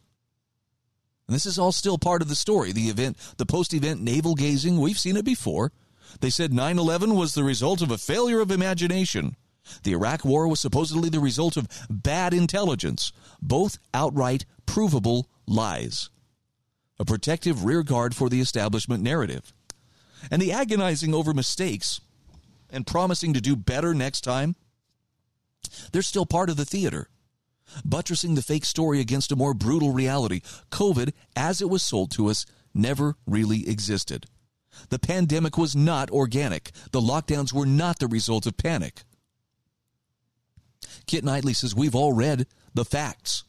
[1.26, 2.72] And this is all still part of the story.
[2.72, 5.72] The event, the post event navel gazing, we've seen it before.
[6.20, 9.36] They said 9 11 was the result of a failure of imagination.
[9.84, 16.10] The Iraq War was supposedly the result of bad intelligence, both outright provable lies.
[16.98, 19.52] A protective rearguard for the establishment narrative.
[20.30, 22.00] And the agonizing over mistakes
[22.70, 24.56] and promising to do better next time,
[25.92, 27.08] they're still part of the theater.
[27.84, 30.40] Buttressing the fake story against a more brutal reality,
[30.70, 32.44] COVID, as it was sold to us,
[32.74, 34.26] never really existed.
[34.88, 36.70] The pandemic was not organic.
[36.92, 39.02] The lockdowns were not the result of panic.
[41.06, 43.44] Kit Knightley says, We've all read the facts.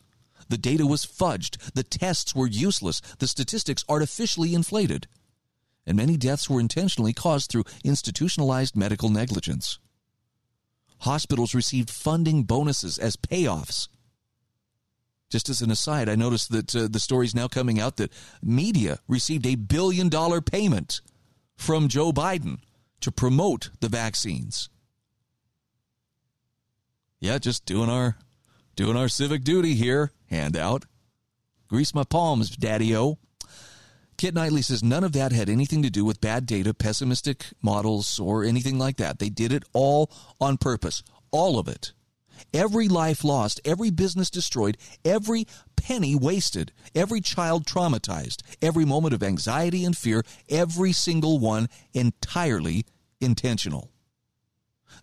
[0.50, 1.74] The data was fudged.
[1.74, 3.02] The tests were useless.
[3.20, 5.08] The statistics artificially inflated.
[5.86, 9.80] And many deaths were intentionally caused through institutionalized medical negligence.
[11.04, 13.88] Hospitals received funding bonuses as payoffs.
[15.30, 18.12] Just as an aside, I noticed that uh, the story is now coming out that
[18.42, 21.02] media received a billion dollar payment
[21.56, 22.60] from Joe Biden
[23.02, 24.70] to promote the vaccines
[27.24, 28.18] yeah, just doing our
[28.76, 30.12] doing our civic duty here.
[30.30, 30.84] Handout.
[31.70, 33.18] Grease my palms, Daddy O.
[34.18, 38.20] Kit Knightley says none of that had anything to do with bad data, pessimistic models,
[38.20, 39.20] or anything like that.
[39.20, 41.04] They did it all on purpose.
[41.32, 41.94] All of it.
[42.54, 49.24] Every life lost, every business destroyed, every penny wasted, every child traumatized, every moment of
[49.24, 52.86] anxiety and fear, every single one entirely
[53.20, 53.90] intentional.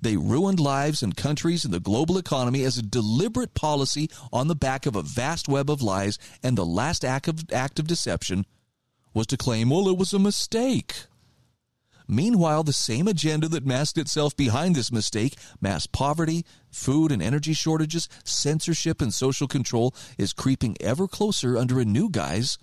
[0.00, 4.54] They ruined lives and countries and the global economy as a deliberate policy on the
[4.54, 8.46] back of a vast web of lies, and the last act of, act of deception
[9.12, 11.06] was to claim, well, it was a mistake.
[12.06, 17.52] Meanwhile, the same agenda that masked itself behind this mistake mass poverty, food and energy
[17.52, 22.58] shortages, censorship, and social control is creeping ever closer under a new guise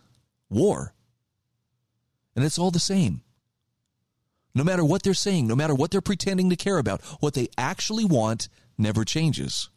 [0.50, 0.94] war.
[2.36, 3.22] And it's all the same.
[4.54, 7.48] No matter what they're saying, no matter what they're pretending to care about, what they
[7.58, 9.70] actually want never changes.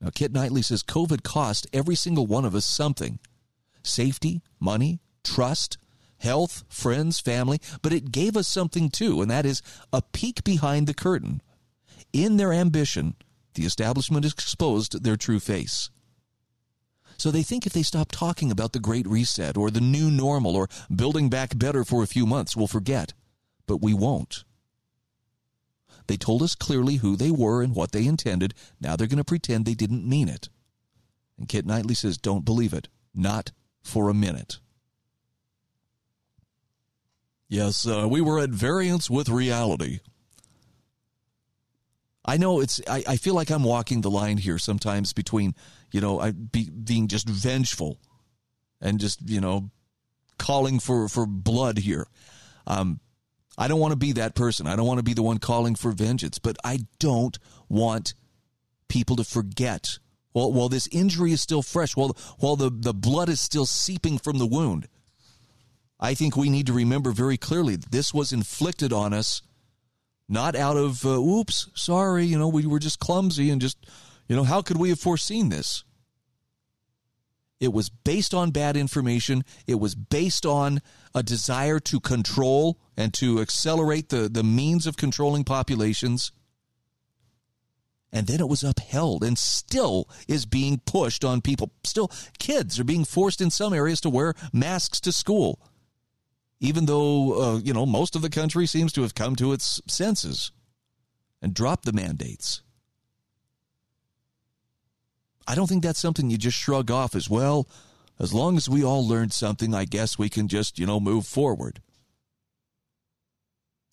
[0.00, 3.18] Now, Kit Knightley says COVID cost every single one of us something
[3.88, 5.78] safety, money, trust,
[6.18, 9.62] health, friends, family, but it gave us something too, and that is
[9.92, 11.40] a peek behind the curtain.
[12.12, 13.14] In their ambition,
[13.54, 15.90] the establishment exposed their true face.
[17.16, 20.54] So they think if they stop talking about the Great Reset or the new normal
[20.54, 23.12] or building back better for a few months, we'll forget.
[23.66, 24.44] But we won't.
[26.06, 28.54] They told us clearly who they were and what they intended.
[28.80, 30.48] Now they're going to pretend they didn't mean it.
[31.36, 32.88] And Kit Knightley says, don't believe it.
[33.14, 33.50] Not
[33.82, 34.58] for a minute.
[37.48, 40.00] Yes, uh, we were at variance with reality.
[42.24, 42.78] I know it's.
[42.86, 45.54] I, I feel like I'm walking the line here sometimes between,
[45.90, 47.98] you know, I be, being just vengeful,
[48.82, 49.70] and just you know,
[50.38, 52.06] calling for for blood here.
[52.66, 53.00] Um,
[53.56, 54.66] I don't want to be that person.
[54.66, 56.38] I don't want to be the one calling for vengeance.
[56.38, 57.38] But I don't
[57.68, 58.12] want
[58.88, 59.98] people to forget.
[60.32, 64.18] While while this injury is still fresh, while while the the blood is still seeping
[64.18, 64.88] from the wound,
[65.98, 69.42] I think we need to remember very clearly that this was inflicted on us
[70.28, 73.78] not out of, uh, oops, sorry, you know, we were just clumsy and just,
[74.28, 75.84] you know, how could we have foreseen this?
[77.60, 79.42] It was based on bad information.
[79.66, 80.80] It was based on
[81.14, 86.30] a desire to control and to accelerate the, the means of controlling populations.
[88.12, 91.72] And then it was upheld and still is being pushed on people.
[91.84, 95.60] Still, kids are being forced in some areas to wear masks to school
[96.60, 99.80] even though, uh, you know, most of the country seems to have come to its
[99.86, 100.50] senses
[101.40, 102.62] and dropped the mandates.
[105.46, 107.68] I don't think that's something you just shrug off as well.
[108.18, 111.26] As long as we all learned something, I guess we can just, you know, move
[111.26, 111.80] forward.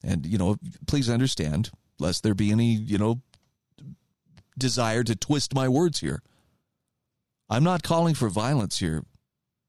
[0.04, 1.70] And, you know, please understand,
[2.00, 3.22] lest there be any, you know,
[4.58, 6.22] desire to twist my words here.
[7.50, 9.04] I'm not calling for violence here.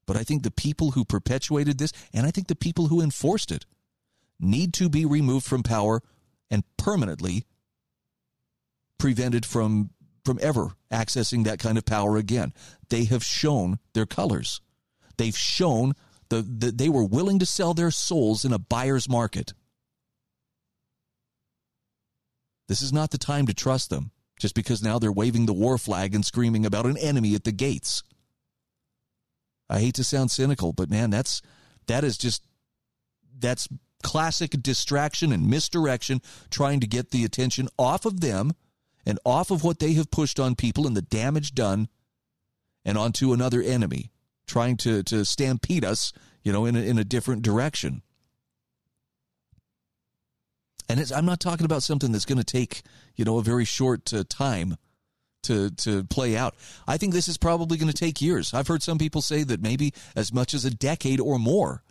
[0.07, 3.51] But I think the people who perpetuated this, and I think the people who enforced
[3.51, 3.65] it,
[4.39, 6.01] need to be removed from power
[6.49, 7.43] and permanently
[8.97, 9.89] prevented from
[10.23, 12.53] from ever accessing that kind of power again.
[12.89, 14.61] They have shown their colors.
[15.17, 15.93] They've shown
[16.29, 19.53] the, the they were willing to sell their souls in a buyer's market.
[22.67, 25.77] This is not the time to trust them just because now they're waving the war
[25.77, 28.03] flag and screaming about an enemy at the gates.
[29.69, 31.41] I hate to sound cynical, but man, that's
[31.87, 32.43] that is just
[33.39, 33.67] that's
[34.03, 38.53] classic distraction and misdirection trying to get the attention off of them
[39.05, 41.87] and off of what they have pushed on people and the damage done
[42.85, 44.11] and onto another enemy
[44.45, 48.01] trying to to stampede us, you know, in a, in a different direction.
[50.89, 52.81] And I'm not talking about something that's going to take,
[53.15, 54.77] you know, a very short uh, time
[55.43, 56.55] to to play out.
[56.87, 58.53] I think this is probably going to take years.
[58.53, 61.83] I've heard some people say that maybe as much as a decade or more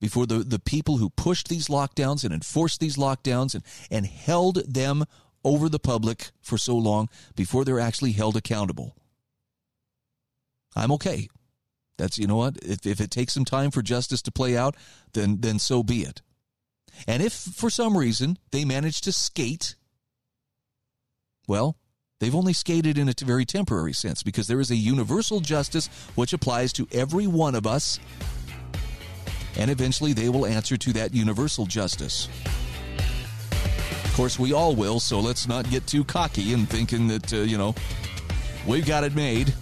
[0.00, 4.56] before the, the people who pushed these lockdowns and enforced these lockdowns and, and held
[4.72, 5.04] them
[5.44, 8.96] over the public for so long before they're actually held accountable.
[10.76, 11.28] I'm okay.
[11.96, 12.58] That's you know what?
[12.62, 14.76] If, if it takes some time for justice to play out,
[15.14, 16.22] then then so be it.
[17.06, 19.76] And if for some reason they manage to skate,
[21.46, 21.76] well,
[22.20, 25.86] They've only skated in a very temporary sense because there is a universal justice
[26.16, 28.00] which applies to every one of us.
[29.56, 32.28] And eventually they will answer to that universal justice.
[34.04, 37.36] Of course, we all will, so let's not get too cocky and thinking that, uh,
[37.38, 37.74] you know,
[38.66, 39.54] we've got it made.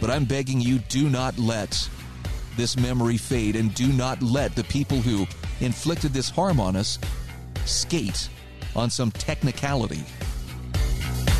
[0.00, 1.88] But I'm begging you, do not let
[2.56, 5.26] this memory fade and do not let the people who
[5.62, 6.98] inflicted this harm on us
[7.64, 8.28] skate
[8.74, 10.04] on some technicality.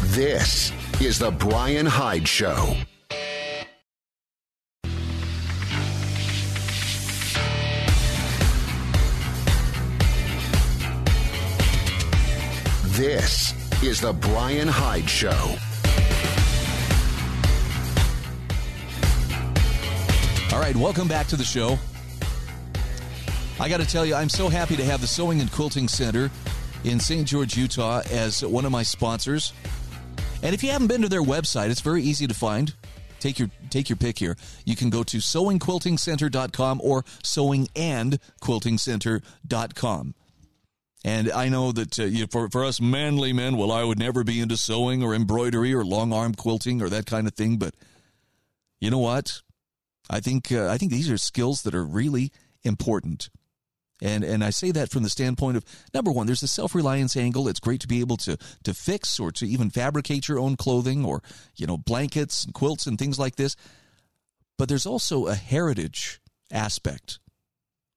[0.06, 2.76] This is The Brian Hyde Show.
[12.92, 15.56] This is The Brian Hyde Show.
[20.54, 21.78] All right, welcome back to the show.
[23.60, 26.30] I got to tell you, I'm so happy to have the Sewing and Quilting Center
[26.84, 27.26] in St.
[27.26, 29.52] George, Utah, as one of my sponsors.
[30.42, 32.74] And if you haven't been to their website, it's very easy to find.
[33.20, 34.36] Take your take your pick here.
[34.64, 40.14] You can go to sewingquiltingcenter.com or sewingandquiltingcenter.com.
[41.04, 44.22] And I know that uh, you, for, for us manly men, well, I would never
[44.24, 47.56] be into sewing or embroidery or long arm quilting or that kind of thing.
[47.56, 47.74] But
[48.80, 49.42] you know what?
[50.10, 52.32] I think uh, I think these are skills that are really
[52.64, 53.30] important.
[54.02, 55.64] And and I say that from the standpoint of
[55.94, 57.46] number one, there's a self reliance angle.
[57.46, 61.04] It's great to be able to to fix or to even fabricate your own clothing
[61.04, 61.22] or
[61.54, 63.54] you know blankets and quilts and things like this.
[64.58, 66.20] But there's also a heritage
[66.50, 67.20] aspect.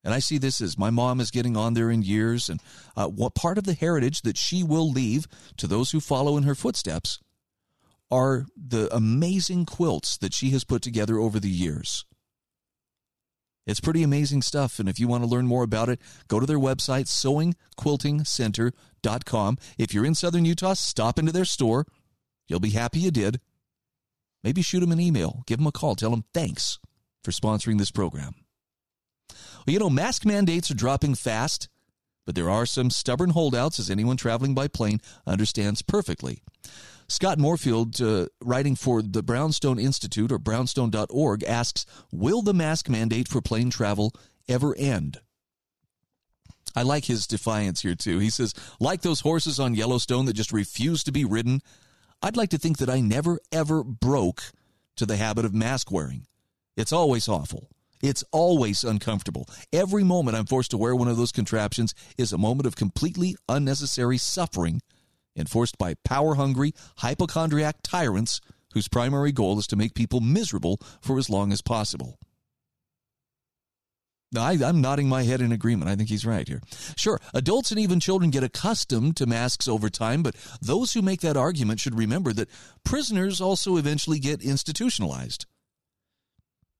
[0.03, 2.61] And I see this as my mom is getting on there in years, and
[2.95, 5.25] uh, what part of the heritage that she will leave
[5.57, 7.19] to those who follow in her footsteps
[8.11, 12.05] are the amazing quilts that she has put together over the years.
[13.65, 14.77] It's pretty amazing stuff.
[14.79, 19.57] And if you want to learn more about it, go to their website, sewingquiltingcenter.com.
[19.77, 21.85] If you're in southern Utah, stop into their store.
[22.47, 23.39] You'll be happy you did.
[24.43, 26.77] Maybe shoot them an email, give them a call, tell them thanks
[27.23, 28.35] for sponsoring this program.
[29.65, 31.67] Well, you know, mask mandates are dropping fast,
[32.27, 36.43] but there are some stubborn holdouts, as anyone traveling by plane understands perfectly.
[37.07, 43.27] Scott Morefield, uh, writing for the Brownstone Institute or brownstone.org, asks Will the mask mandate
[43.27, 44.13] for plane travel
[44.47, 45.19] ever end?
[46.75, 48.19] I like his defiance here, too.
[48.19, 51.61] He says, Like those horses on Yellowstone that just refuse to be ridden,
[52.21, 54.51] I'd like to think that I never, ever broke
[54.95, 56.25] to the habit of mask wearing.
[56.75, 57.69] It's always awful.
[58.01, 59.47] It's always uncomfortable.
[59.71, 63.35] Every moment I'm forced to wear one of those contraptions is a moment of completely
[63.47, 64.81] unnecessary suffering
[65.35, 68.41] enforced by power hungry, hypochondriac tyrants
[68.73, 72.19] whose primary goal is to make people miserable for as long as possible.
[74.37, 75.89] I, am nodding my head in agreement.
[75.89, 76.61] I think he's right here.
[76.97, 81.21] Sure, adults and even children get accustomed to masks over time, but those who make
[81.21, 82.49] that argument should remember that
[82.83, 85.45] prisoners also eventually get institutionalized.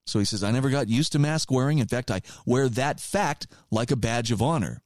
[0.06, 1.80] So he says, I never got used to mask wearing.
[1.80, 4.82] In fact, I wear that fact like a badge of honor.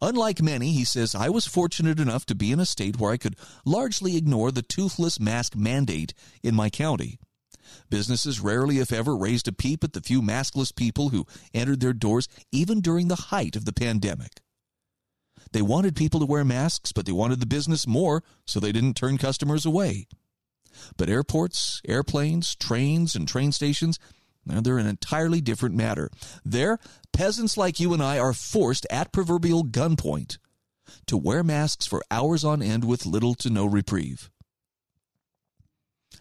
[0.00, 3.16] Unlike many, he says, I was fortunate enough to be in a state where I
[3.16, 7.18] could largely ignore the toothless mask mandate in my county.
[7.88, 11.92] Businesses rarely, if ever, raised a peep at the few maskless people who entered their
[11.92, 14.40] doors even during the height of the pandemic.
[15.52, 18.94] They wanted people to wear masks, but they wanted the business more, so they didn't
[18.94, 20.06] turn customers away.
[20.96, 23.98] But airports, airplanes, trains, and train stations,
[24.44, 26.10] now, they're an entirely different matter.
[26.44, 26.78] There,
[27.12, 30.38] peasants like you and I are forced at proverbial gunpoint
[31.06, 34.30] to wear masks for hours on end with little to no reprieve.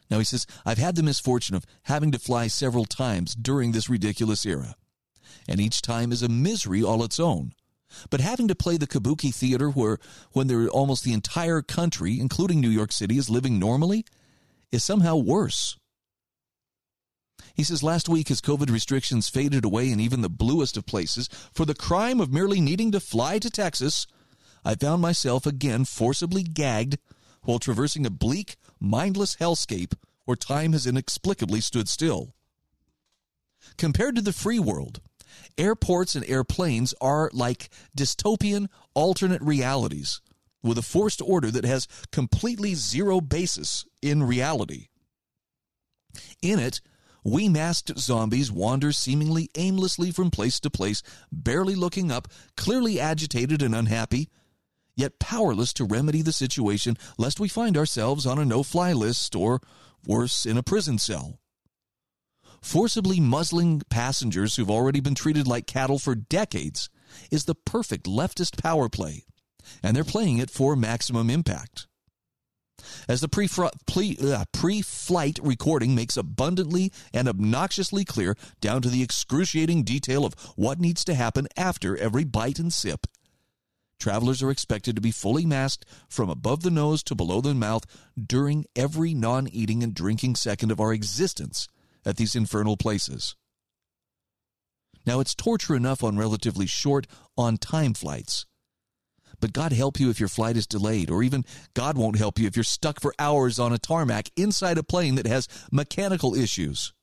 [0.10, 3.90] Now, he says, I've had the misfortune of having to fly several times during this
[3.90, 4.76] ridiculous era,
[5.48, 7.54] and each time is a misery all its own.
[8.10, 9.98] But having to play the kabuki theater where
[10.32, 14.06] when there almost the entire country, including New York City, is living normally,
[14.72, 15.78] is somehow worse.
[17.56, 21.30] He says last week, as COVID restrictions faded away in even the bluest of places,
[21.54, 24.08] for the crime of merely needing to fly to Texas,
[24.64, 26.98] I found myself again forcibly gagged
[27.44, 29.94] while traversing a bleak, mindless hellscape
[30.26, 32.36] where time has inexplicably stood still.
[33.78, 35.02] Compared to the free world,
[35.58, 40.22] airports and airplanes are like dystopian alternate realities
[40.64, 44.88] with a forced order that has completely zero basis in reality.
[46.42, 46.82] In it,
[47.24, 52.28] we masked zombies wander seemingly aimlessly from place to place, barely looking up,
[52.58, 54.30] clearly agitated and unhappy,
[54.96, 59.36] yet powerless to remedy the situation lest we find ourselves on a no fly list
[59.36, 59.62] or,
[60.06, 61.40] worse, in a prison cell.
[62.62, 66.90] Forcibly muzzling passengers who've already been treated like cattle for decades
[67.32, 69.24] is the perfect leftist power play,
[69.82, 71.88] and they're playing it for maximum impact.
[73.08, 73.48] As the pre
[74.82, 81.04] flight recording makes abundantly and obnoxiously clear, down to the excruciating detail of what needs
[81.06, 83.08] to happen after every bite and sip.
[84.00, 87.86] Travelers are expected to be fully masked from above the nose to below the mouth
[88.20, 91.68] during every non eating and drinking second of our existence
[92.04, 93.36] at these infernal places.
[95.06, 98.46] Now, it's torture enough on relatively short, on time flights.
[99.42, 101.44] But God help you if your flight is delayed, or even
[101.74, 105.16] God won't help you if you're stuck for hours on a tarmac inside a plane
[105.16, 106.94] that has mechanical issues.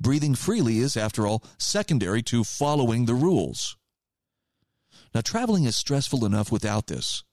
[0.00, 3.76] Breathing freely is, after all, secondary to following the rules.
[5.14, 7.24] Now, traveling is stressful enough without this.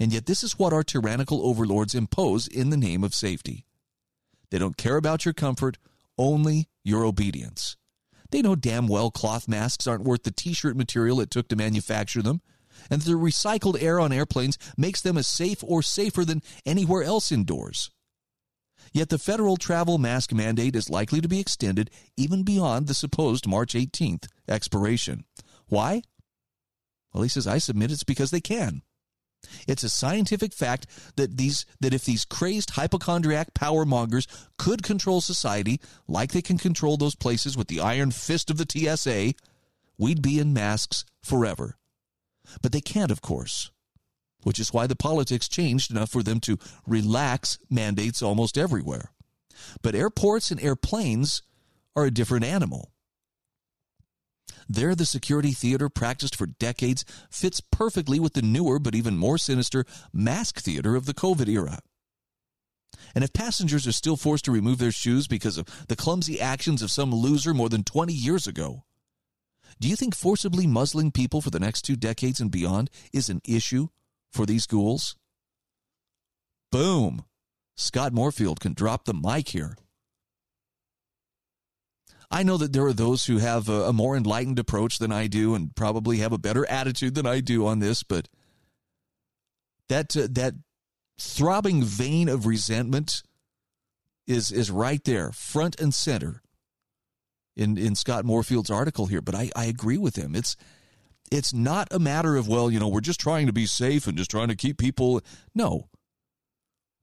[0.00, 3.66] And yet, this is what our tyrannical overlords impose in the name of safety.
[4.50, 5.78] They don't care about your comfort,
[6.16, 7.76] only your obedience.
[8.30, 11.56] They know damn well cloth masks aren't worth the t shirt material it took to
[11.56, 12.40] manufacture them,
[12.90, 17.32] and the recycled air on airplanes makes them as safe or safer than anywhere else
[17.32, 17.90] indoors.
[18.92, 23.46] Yet the federal travel mask mandate is likely to be extended even beyond the supposed
[23.46, 25.24] March 18th expiration.
[25.66, 26.02] Why?
[27.12, 28.82] Well, he says, I submit it's because they can.
[29.66, 30.86] It's a scientific fact
[31.16, 36.58] that these that if these crazed hypochondriac power mongers could control society like they can
[36.58, 39.34] control those places with the iron fist of the TSA,
[39.96, 41.77] we'd be in masks forever.
[42.62, 43.70] But they can't, of course,
[44.42, 49.12] which is why the politics changed enough for them to relax mandates almost everywhere.
[49.82, 51.42] But airports and airplanes
[51.96, 52.92] are a different animal.
[54.68, 59.38] There, the security theater practiced for decades fits perfectly with the newer but even more
[59.38, 61.80] sinister mask theater of the COVID era.
[63.14, 66.82] And if passengers are still forced to remove their shoes because of the clumsy actions
[66.82, 68.84] of some loser more than 20 years ago,
[69.80, 73.40] do you think forcibly muzzling people for the next two decades and beyond is an
[73.44, 73.88] issue
[74.32, 75.16] for these ghouls?
[76.70, 77.24] Boom.
[77.76, 79.76] Scott Morefield can drop the mic here.
[82.30, 85.28] I know that there are those who have a, a, more enlightened approach than I
[85.28, 88.28] do and probably have a better attitude than I do on this, but
[89.88, 90.54] that uh, that
[91.18, 93.22] throbbing vein of resentment
[94.26, 96.42] is is right there, front and center
[97.58, 99.20] in in Scott Morefield's article here.
[99.20, 100.34] But I, I agree with him.
[100.34, 100.56] It's
[101.30, 104.16] it's not a matter of well, you know, we're just trying to be safe and
[104.16, 105.20] just trying to keep people.
[105.54, 105.88] No,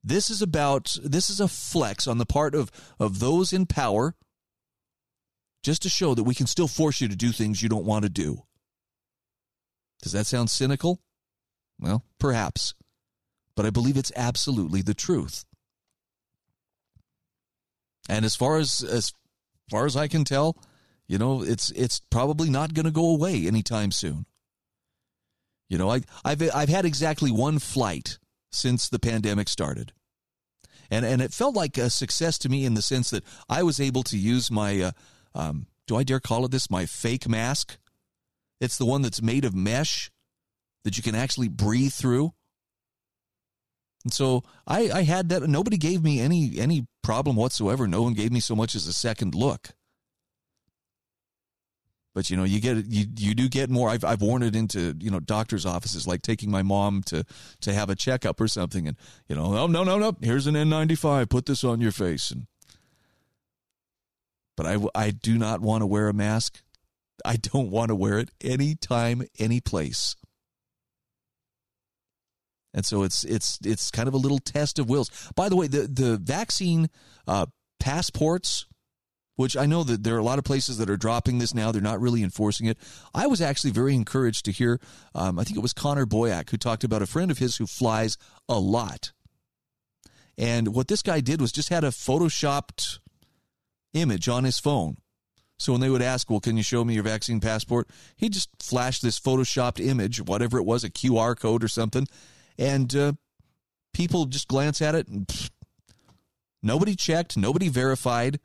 [0.04, 4.16] this is about this is a flex on the part of of those in power
[5.64, 8.04] just to show that we can still force you to do things you don't want
[8.04, 8.44] to do.
[10.02, 11.02] Does that sound cynical?
[11.80, 12.76] Well, perhaps.
[13.56, 15.46] But I believe it's absolutely the truth.
[18.08, 19.12] And as far as as
[19.70, 20.58] far as I can tell,
[21.08, 24.26] you know, it's it's probably not going to go away anytime soon.
[25.70, 28.18] You know, I I've I've had exactly one flight
[28.52, 29.94] since the pandemic started.
[30.92, 33.80] And and it felt like a success to me in the sense that I was
[33.80, 34.92] able to use my uh,
[35.34, 36.70] um, do I dare call it this?
[36.70, 37.78] My fake mask.
[38.62, 40.12] It's the one that's made of mesh
[40.84, 42.34] that you can actually breathe through.
[44.06, 45.42] And so I, I had that.
[45.50, 47.88] Nobody gave me any any problem whatsoever.
[47.88, 49.72] No one gave me so much as a second look.
[52.14, 53.90] But you know, you get you you do get more.
[53.90, 57.26] I've I've worn it into you know doctors' offices, like taking my mom to
[57.62, 58.96] to have a checkup or something, and
[59.28, 61.28] you know, oh no no no, here's an N95.
[61.28, 62.46] Put this on your face, and
[64.56, 66.62] but I, I do not want to wear a mask.
[67.26, 70.16] I don't want to wear it anytime, any place.
[72.76, 75.10] And so it's it's it's kind of a little test of wills.
[75.34, 76.90] By the way, the the vaccine
[77.26, 77.46] uh,
[77.80, 78.66] passports,
[79.38, 81.72] which I know that there are a lot of places that are dropping this now.
[81.72, 82.78] They're not really enforcing it.
[83.14, 84.82] I was actually very encouraged to hear.
[85.16, 87.66] Um, I think it was Connor Boyack who talked about a friend of his who
[87.66, 88.18] flies
[88.50, 89.14] a lot,
[90.38, 93.00] and what this guy did was just had a photoshopped
[93.94, 94.98] image on his phone.
[95.58, 97.88] So when they would ask, well, can you show me your vaccine passport?
[98.18, 102.06] He just flashed this photoshopped image, whatever it was, a QR code or something,
[102.58, 103.14] and uh,
[103.94, 105.52] people just glance at it and pfft,
[106.64, 108.40] nobody checked, nobody verified.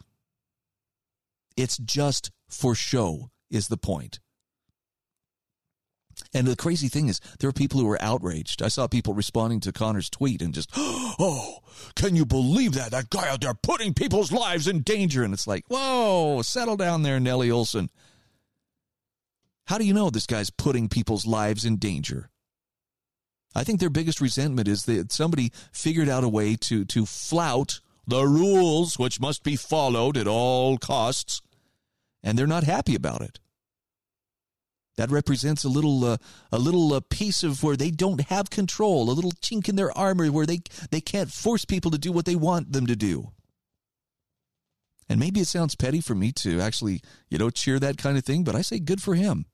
[1.56, 4.20] It's just for show, is the point.
[6.32, 8.62] And the crazy thing is, there are people who are outraged.
[8.62, 11.58] I saw people responding to Connor's tweet and just, oh,
[11.94, 12.90] can you believe that?
[12.90, 15.24] That guy out there putting people's lives in danger.
[15.24, 17.88] And it's like, whoa, settle down there, Nellie Oleson.
[19.66, 22.30] How do you know this guy's putting people's lives in danger?
[23.54, 27.80] I think their biggest resentment is that somebody figured out a way to, to flout
[28.06, 31.42] the rules which must be followed at all costs,
[32.22, 33.38] and they're not happy about it.
[34.96, 36.16] That represents a little uh,
[36.52, 39.96] a little uh, piece of where they don't have control, a little chink in their
[39.96, 40.60] armor where they
[40.90, 43.30] they can't force people to do what they want them to do.
[45.08, 47.00] And maybe it sounds petty for me to actually,
[47.30, 49.46] you know, cheer that kind of thing, but I say good for him.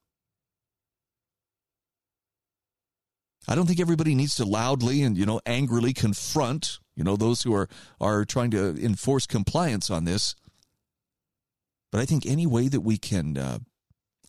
[3.48, 7.42] I don't think everybody needs to loudly and, you know, angrily confront, you know, those
[7.42, 7.68] who are
[8.00, 10.34] are trying to enforce compliance on this.
[11.92, 13.58] But I think any way that we can uh,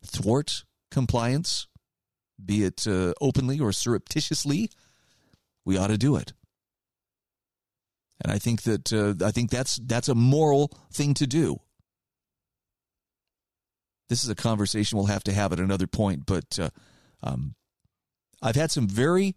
[0.05, 1.67] thwart compliance,
[2.43, 4.69] be it uh, openly or surreptitiously,
[5.65, 6.33] we ought to do it.
[8.21, 11.57] And I think that uh, I think that's that's a moral thing to do.
[14.09, 16.69] This is a conversation we'll have to have at another point, but uh,
[17.21, 17.55] um,
[18.41, 19.35] I've had some very,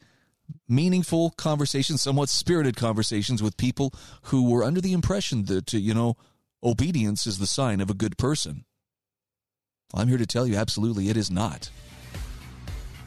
[0.68, 3.92] meaningful conversations, somewhat spirited conversations with people
[4.24, 6.16] who were under the impression that, you know,
[6.62, 8.64] obedience is the sign of a good person.
[9.94, 11.70] I'm here to tell you absolutely it is not.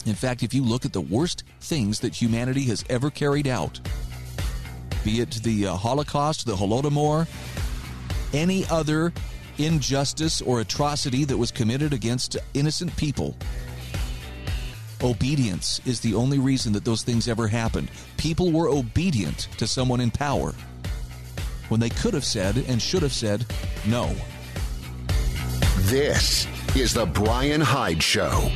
[0.05, 3.79] In fact, if you look at the worst things that humanity has ever carried out,
[5.05, 7.27] be it the uh, Holocaust, the Holodomor,
[8.33, 9.13] any other
[9.57, 13.37] injustice or atrocity that was committed against innocent people,
[15.03, 17.89] obedience is the only reason that those things ever happened.
[18.17, 20.53] People were obedient to someone in power
[21.69, 23.45] when they could have said and should have said
[23.87, 24.15] no.
[25.83, 28.49] This is the Brian Hyde Show.